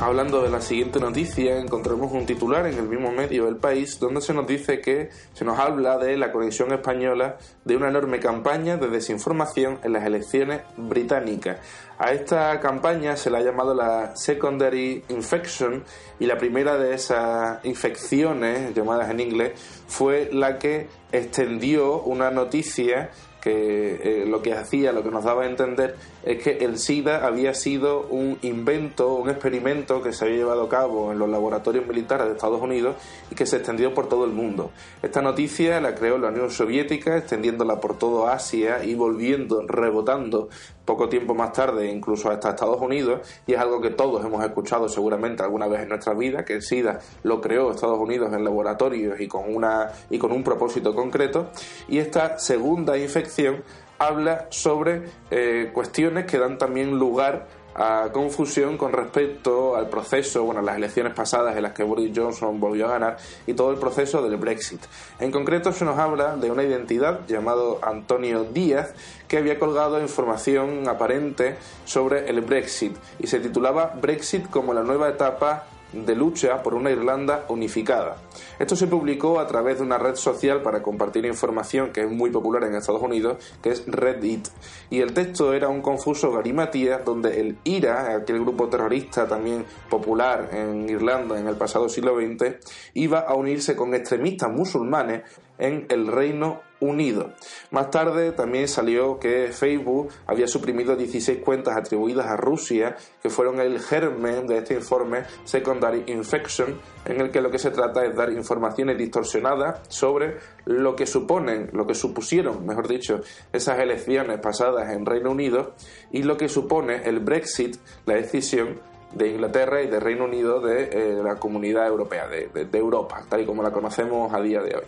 [0.00, 4.22] Hablando de la siguiente noticia, encontramos un titular en el mismo medio del país donde
[4.22, 7.36] se nos dice que se nos habla de la conexión española
[7.66, 11.58] de una enorme campaña de desinformación en las elecciones británicas.
[11.98, 15.84] A esta campaña se la ha llamado la Secondary Infection
[16.18, 19.52] y la primera de esas infecciones, llamadas en inglés,
[19.86, 23.10] fue la que extendió una noticia
[23.42, 27.26] que eh, lo que hacía, lo que nos daba a entender es que el SIDA
[27.26, 31.86] había sido un invento, un experimento que se había llevado a cabo en los laboratorios
[31.86, 32.96] militares de Estados Unidos
[33.30, 34.70] y que se extendió por todo el mundo.
[35.02, 40.48] Esta noticia la creó la Unión Soviética, extendiéndola por todo Asia y volviendo, rebotando
[40.84, 44.88] poco tiempo más tarde incluso hasta Estados Unidos y es algo que todos hemos escuchado
[44.88, 49.20] seguramente alguna vez en nuestra vida, que el SIDA lo creó Estados Unidos en laboratorios
[49.20, 51.50] y con, una, y con un propósito concreto
[51.88, 53.62] y esta segunda infección
[54.00, 60.62] habla sobre eh, cuestiones que dan también lugar a confusión con respecto al proceso, bueno,
[60.62, 64.22] las elecciones pasadas en las que Boris Johnson volvió a ganar y todo el proceso
[64.22, 64.80] del Brexit.
[65.20, 68.94] En concreto se nos habla de una identidad llamado Antonio Díaz
[69.28, 75.10] que había colgado información aparente sobre el Brexit y se titulaba Brexit como la nueva
[75.10, 78.16] etapa de lucha por una Irlanda unificada.
[78.58, 82.30] Esto se publicó a través de una red social para compartir información que es muy
[82.30, 84.48] popular en Estados Unidos, que es Reddit.
[84.90, 90.50] Y el texto era un confuso garimatías donde el IRA, aquel grupo terrorista también popular
[90.52, 92.56] en Irlanda en el pasado siglo XX,
[92.94, 95.22] iba a unirse con extremistas musulmanes
[95.60, 97.34] en el Reino Unido.
[97.70, 103.60] Más tarde también salió que Facebook había suprimido 16 cuentas atribuidas a Rusia, que fueron
[103.60, 108.16] el germen de este informe Secondary Infection, en el que lo que se trata es
[108.16, 113.20] dar informaciones distorsionadas sobre lo que suponen, lo que supusieron, mejor dicho,
[113.52, 115.74] esas elecciones pasadas en Reino Unido
[116.10, 117.76] y lo que supone el Brexit,
[118.06, 118.80] la decisión
[119.12, 123.44] de Inglaterra y de Reino Unido de eh, la comunidad europea, de Europa, tal y
[123.44, 124.84] como la conocemos a día de hoy.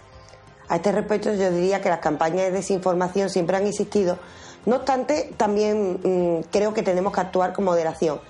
[0.68, 4.18] A este respecto yo diría que las campañas de desinformación siempre han existido.
[4.64, 8.20] No obstante, también mm, creo que tenemos que actuar con moderación.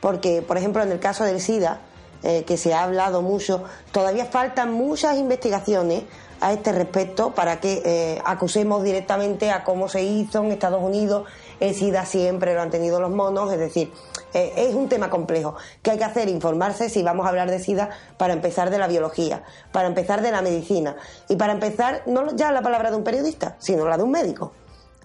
[0.00, 1.80] Porque, por ejemplo, en el caso del SIDA,
[2.22, 6.02] eh, que se ha hablado mucho, todavía faltan muchas investigaciones
[6.40, 11.28] a este respecto para que eh, acusemos directamente a cómo se hizo en Estados Unidos.
[11.60, 13.92] El SIDA siempre lo han tenido los monos, es decir,
[14.32, 15.54] eh, es un tema complejo.
[15.82, 16.28] ¿Qué hay que hacer?
[16.28, 20.30] Informarse si vamos a hablar de SIDA para empezar de la biología, para empezar de
[20.30, 20.96] la medicina
[21.28, 24.52] y para empezar no ya la palabra de un periodista, sino la de un médico.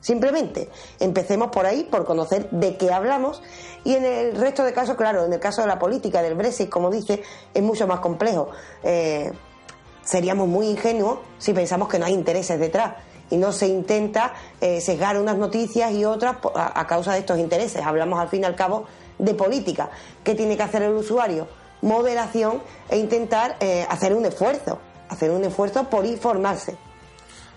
[0.01, 0.69] Simplemente
[0.99, 3.41] empecemos por ahí, por conocer de qué hablamos
[3.85, 6.69] y en el resto de casos, claro, en el caso de la política, del Brexit,
[6.69, 7.23] como dice,
[7.53, 8.49] es mucho más complejo.
[8.83, 9.31] Eh,
[10.03, 12.95] seríamos muy ingenuos si pensamos que no hay intereses detrás
[13.29, 17.83] y no se intenta eh, sesgar unas noticias y otras a, causa de estos intereses.
[17.85, 18.85] Hablamos al fin y al cabo
[19.17, 19.89] de política.
[20.23, 21.47] ¿Qué tiene que hacer el usuario?
[21.81, 24.79] Moderación e intentar eh, hacer un esfuerzo,
[25.09, 26.77] hacer un esfuerzo por informarse.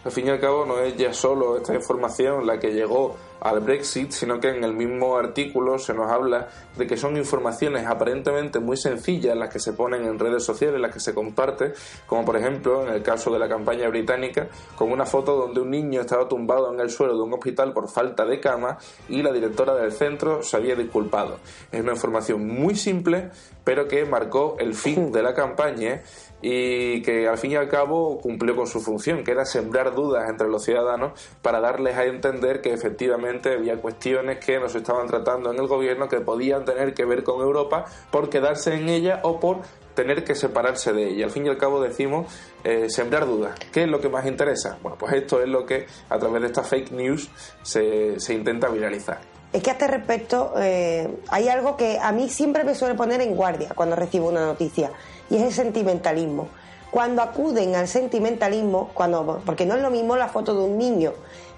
[0.07, 3.59] Al fin y al cabo no es ya solo esta información la que llegó al
[3.59, 8.61] Brexit, sino que en el mismo artículo se nos habla de que son informaciones aparentemente
[8.61, 11.73] muy sencillas las que se ponen en redes sociales, las que se comparten,
[12.07, 14.47] como por ejemplo en el caso de la campaña británica,
[14.77, 17.89] con una foto donde un niño estaba tumbado en el suelo de un hospital por
[17.89, 18.79] falta de cama
[19.09, 21.41] y la directora del centro se había disculpado.
[21.73, 23.31] Es una información muy simple,
[23.65, 26.03] pero que marcó el fin de la campaña
[26.43, 30.29] y que al fin y al cabo cumplió con su función, que era sembrar dudas
[30.29, 35.51] entre los ciudadanos para darles a entender que efectivamente había cuestiones que nos estaban tratando
[35.51, 39.41] en el gobierno que podían tener que ver con Europa por quedarse en ella o
[39.41, 39.63] por
[39.95, 41.25] tener que separarse de ella.
[41.25, 42.33] Al fin y al cabo decimos
[42.63, 43.59] eh, sembrar dudas.
[43.73, 44.79] ¿Qué es lo que más interesa?
[44.83, 47.31] Bueno, pues esto es lo que a través de esta fake news
[47.63, 49.19] se, se intenta viralizar.
[49.53, 53.23] Es que a este respecto eh, hay algo que a mí siempre me suele poner
[53.23, 54.91] en guardia cuando recibo una noticia
[55.31, 56.49] y es el sentimentalismo.
[56.91, 61.13] Cuando acuden al sentimentalismo, cuando, porque no es lo mismo la foto de un niño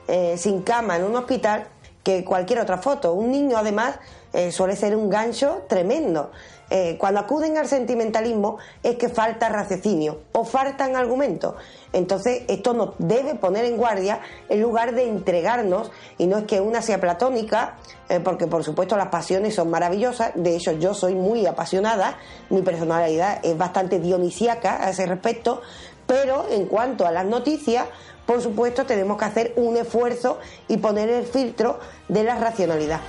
[0.09, 1.67] eh, sin cama en un hospital
[2.03, 3.13] que cualquier otra foto.
[3.13, 3.97] Un niño además
[4.33, 6.31] eh, suele ser un gancho tremendo.
[6.71, 11.55] Eh, cuando acuden al sentimentalismo es que falta raciocinio o faltan argumentos.
[11.93, 16.61] Entonces esto nos debe poner en guardia en lugar de entregarnos, y no es que
[16.61, 17.77] una sea platónica,
[18.09, 22.19] eh, porque por supuesto las pasiones son maravillosas, de hecho yo soy muy apasionada,
[22.51, 25.63] mi personalidad es bastante dionisíaca a ese respecto,
[26.07, 27.87] pero en cuanto a las noticias,
[28.27, 30.39] por supuesto tenemos que hacer un esfuerzo
[30.69, 31.79] y poner el filtro
[32.09, 33.01] de la racionalidad.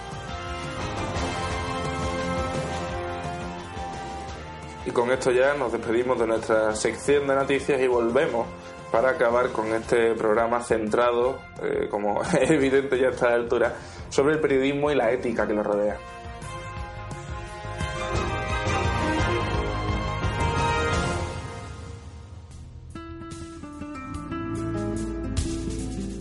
[4.89, 8.47] Y con esto ya nos despedimos de nuestra sección de noticias y volvemos
[8.91, 13.75] para acabar con este programa centrado, eh, como es evidente ya a esta altura,
[14.09, 15.95] sobre el periodismo y la ética que lo rodea.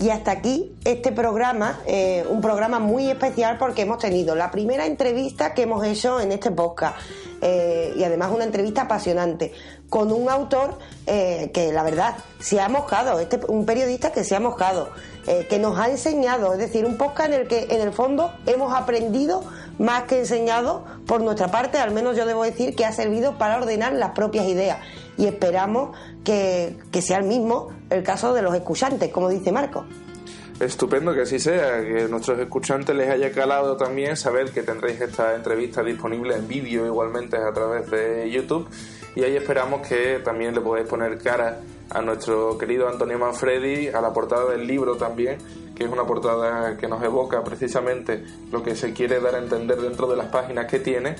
[0.00, 4.86] Y hasta aquí este programa, eh, un programa muy especial porque hemos tenido la primera
[4.86, 6.96] entrevista que hemos hecho en este podcast
[7.40, 9.52] eh, y además una entrevista apasionante
[9.88, 14.36] con un autor eh, que la verdad se ha mojado, este, un periodista que se
[14.36, 14.90] ha mojado,
[15.50, 18.72] que nos ha enseñado, es decir, un podcast en el que en el fondo hemos
[18.72, 19.44] aprendido
[19.78, 23.58] más que enseñado por nuestra parte, al menos yo debo decir que ha servido para
[23.58, 24.78] ordenar las propias ideas.
[25.18, 25.94] Y esperamos
[26.24, 29.84] que, que sea el mismo el caso de los escuchantes, como dice Marco.
[30.60, 35.00] Estupendo que así sea, que a nuestros escuchantes les haya calado también saber que tendréis
[35.00, 38.68] esta entrevista disponible en vídeo igualmente a través de YouTube
[39.14, 41.60] y ahí esperamos que también le podáis poner cara
[41.90, 45.38] a nuestro querido Antonio Manfredi, a la portada del libro también,
[45.74, 49.80] que es una portada que nos evoca precisamente lo que se quiere dar a entender
[49.80, 51.16] dentro de las páginas que tiene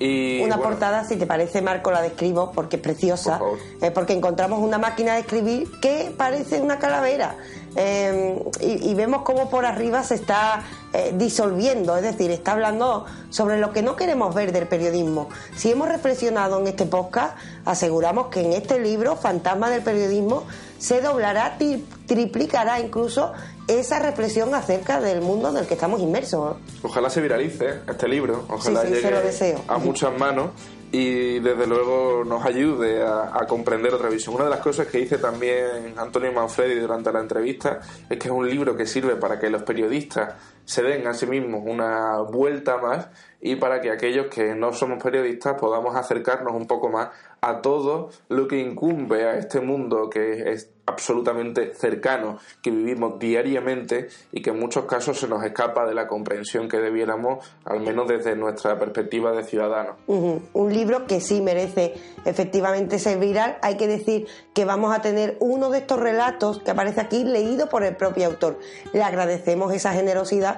[0.00, 3.40] una portada, si te parece, Marco, la describo porque es preciosa.
[3.80, 7.36] Eh, porque encontramos una máquina de escribir que parece una calavera.
[7.76, 13.60] Eh, y, vemos cómo por arriba se está eh, disolviendo, es decir, está hablando sobre
[13.60, 15.28] lo que no queremos ver del periodismo.
[15.54, 20.44] Si hemos reflexionado en este podcast, aseguramos que en este libro, Fantasma del Periodismo,
[20.78, 21.58] se doblará,
[22.06, 23.32] triplicará incluso
[23.68, 26.56] esa reflexión acerca del mundo en el que estamos inmersos.
[26.82, 30.50] Ojalá se viralice este libro, ojalá llegue a muchas manos
[30.90, 34.34] y desde luego nos ayude a, comprender otra visión.
[34.34, 38.34] Una de las cosas que dice también Antonio Manfredi durante la entrevista es que es
[38.34, 40.34] un libro que sirve para que los periodistas
[40.68, 43.08] se den a sí mismos una vuelta más
[43.40, 47.08] y para que aquellos que no somos periodistas podamos acercarnos un poco más
[47.40, 54.08] a todo lo que incumbe a este mundo que es absolutamente cercano, que vivimos diariamente
[54.32, 58.08] y que en muchos casos se nos escapa de la comprensión que debiéramos, al menos
[58.08, 59.96] desde nuestra perspectiva de ciudadanos.
[60.06, 63.58] Un libro que sí merece efectivamente ser viral.
[63.60, 67.68] Hay que decir que vamos a tener uno de estos relatos que aparece aquí leído
[67.68, 68.58] por el propio autor.
[68.94, 70.57] Le agradecemos esa generosidad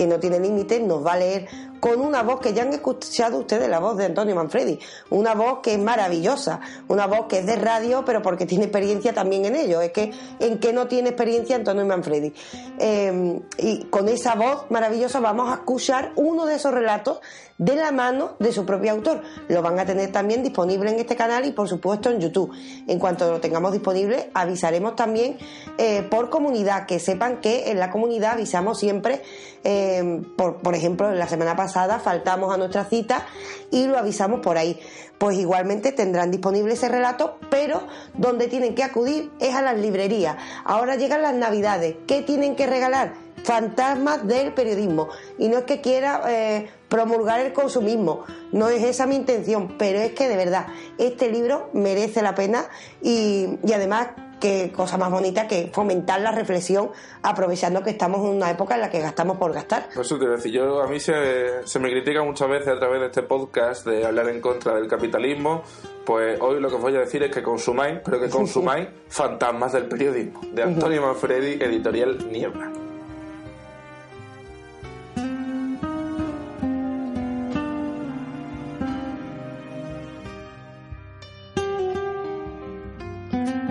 [0.00, 1.46] que no tiene límite, nos va a leer
[1.78, 4.78] con una voz que ya han escuchado ustedes, la voz de Antonio Manfredi,
[5.10, 9.12] una voz que es maravillosa, una voz que es de radio, pero porque tiene experiencia
[9.12, 12.32] también en ello, es que en que no tiene experiencia Antonio Manfredi.
[12.78, 17.20] Eh, y con esa voz maravillosa vamos a escuchar uno de esos relatos
[17.60, 19.22] de la mano de su propio autor.
[19.48, 22.50] Lo van a tener también disponible en este canal y por supuesto en YouTube.
[22.88, 25.36] En cuanto lo tengamos disponible, avisaremos también
[25.76, 29.22] eh, por comunidad, que sepan que en la comunidad avisamos siempre,
[29.62, 29.89] eh,
[30.36, 33.26] por, por ejemplo, la semana pasada faltamos a nuestra cita
[33.70, 34.80] y lo avisamos por ahí.
[35.18, 37.82] Pues igualmente tendrán disponible ese relato, pero
[38.14, 40.36] donde tienen que acudir es a las librerías.
[40.64, 41.96] Ahora llegan las navidades.
[42.06, 43.12] ¿Qué tienen que regalar?
[43.44, 45.08] fantasmas del periodismo.
[45.38, 49.98] Y no es que quiera eh, promulgar el consumismo, no es esa mi intención, pero
[49.98, 50.66] es que de verdad
[50.98, 52.66] este libro merece la pena
[53.02, 54.08] y, además
[54.40, 56.90] qué cosa más bonita que fomentar la reflexión
[57.22, 59.88] aprovechando que estamos en una época en la que gastamos por gastar.
[59.98, 63.06] Eso te decir, yo a mí se, se, me critica muchas veces a través de
[63.06, 65.62] este podcast de hablar en contra del capitalismo,
[66.04, 69.72] pues hoy lo que os voy a decir es que consumáis, pero que consumáis Fantasmas
[69.72, 72.89] del Periodismo, de Antonio Manfredi, editorial Niebla.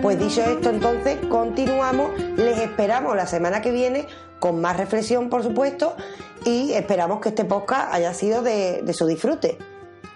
[0.02, 2.18] Pues dicho esto, entonces continuamos.
[2.36, 4.06] Les esperamos la semana que viene
[4.38, 5.94] con más reflexión, por supuesto,
[6.46, 9.58] y esperamos que este podcast haya sido de, su disfrute.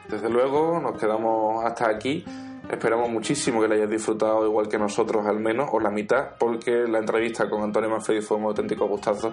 [0.09, 2.24] Desde luego, nos quedamos hasta aquí.
[2.70, 6.86] Esperamos muchísimo que la hayáis disfrutado igual que nosotros al menos, o la mitad, porque
[6.89, 9.32] la entrevista con Antonio Manfredi fue un auténtico gustazo.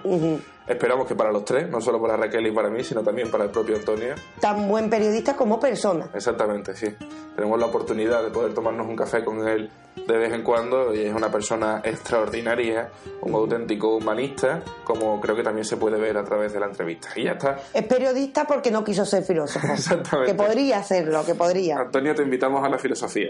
[0.66, 3.44] Esperamos que para los tres, no solo para Raquel y para mí, sino también para
[3.44, 4.14] el propio Antonio.
[4.40, 6.08] Tan buen periodista como persona.
[6.14, 6.86] Exactamente, sí.
[7.34, 9.70] Tenemos la oportunidad de poder tomarnos un café con él
[10.06, 12.90] de vez en cuando y es una persona extraordinaria,
[13.20, 17.08] un auténtico humanista, como creo que también se puede ver a través de la entrevista.
[17.14, 17.58] Y ya está.
[17.72, 19.66] Es periodista porque no quiso ser filósofo.
[19.72, 20.32] Exactamente.
[20.32, 21.78] Que podría hacerlo, que podría.
[21.78, 23.21] Antonio, te invitamos a la filosofía.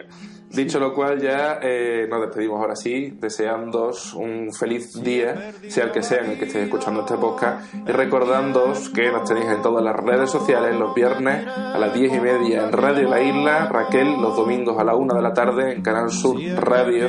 [0.52, 5.92] Dicho lo cual, ya eh, nos despedimos ahora sí, deseándoos un feliz día, sea el
[5.92, 9.62] que sea en el que estéis escuchando este podcast, y recordándoos que nos tenéis en
[9.62, 13.68] todas las redes sociales los viernes a las diez y media en Radio La Isla,
[13.70, 17.08] Raquel los domingos a la una de la tarde en Canal Sur Radio,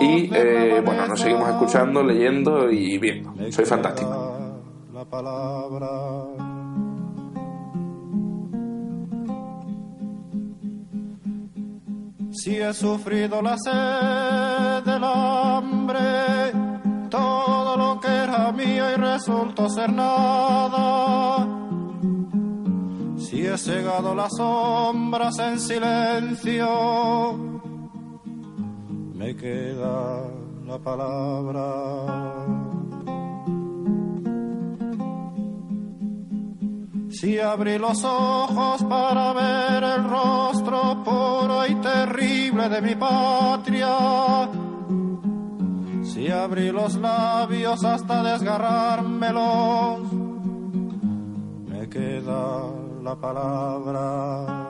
[0.00, 3.32] y eh, bueno, nos seguimos escuchando, leyendo y viendo.
[3.52, 4.34] Soy fantástico.
[4.92, 6.51] La palabra
[12.32, 16.50] Si he sufrido la sed del hambre,
[17.10, 21.46] todo lo que era mío y resultó ser nada.
[23.18, 27.36] Si he cegado las sombras en silencio,
[29.14, 30.24] me queda
[30.66, 32.71] la palabra.
[37.22, 44.48] Si abrí los ojos para ver el rostro puro y terrible de mi patria,
[46.02, 50.12] si abrí los labios hasta desgarrármelos,
[51.68, 52.64] me queda
[53.04, 54.66] la palabra.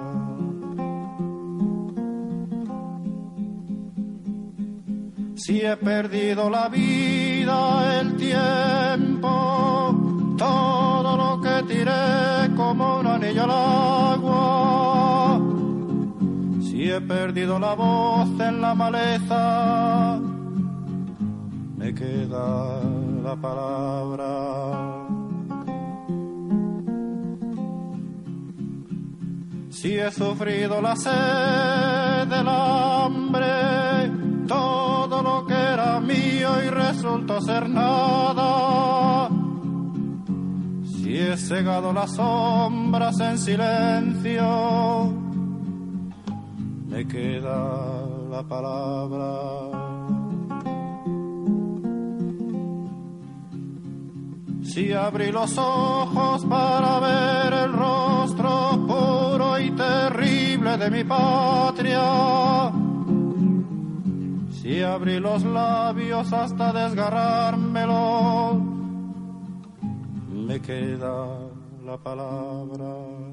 [5.36, 10.01] Si he perdido la vida, el tiempo,
[10.42, 15.40] todo lo que tiré como un anillo al agua.
[16.66, 20.20] Si he perdido la voz en la maleza,
[21.78, 22.80] me queda
[23.22, 24.30] la palabra.
[29.70, 33.52] Si he sufrido la sed del hambre,
[34.48, 39.41] todo lo que era mío y resultó ser nada.
[41.12, 45.12] Si he cegado las sombras en silencio,
[46.88, 49.28] me queda la palabra.
[54.62, 62.72] Si abrí los ojos para ver el rostro puro y terrible de mi patria,
[64.50, 68.71] si abrí los labios hasta desgarrármelos,
[70.42, 71.38] me queda
[71.84, 73.31] la palabra.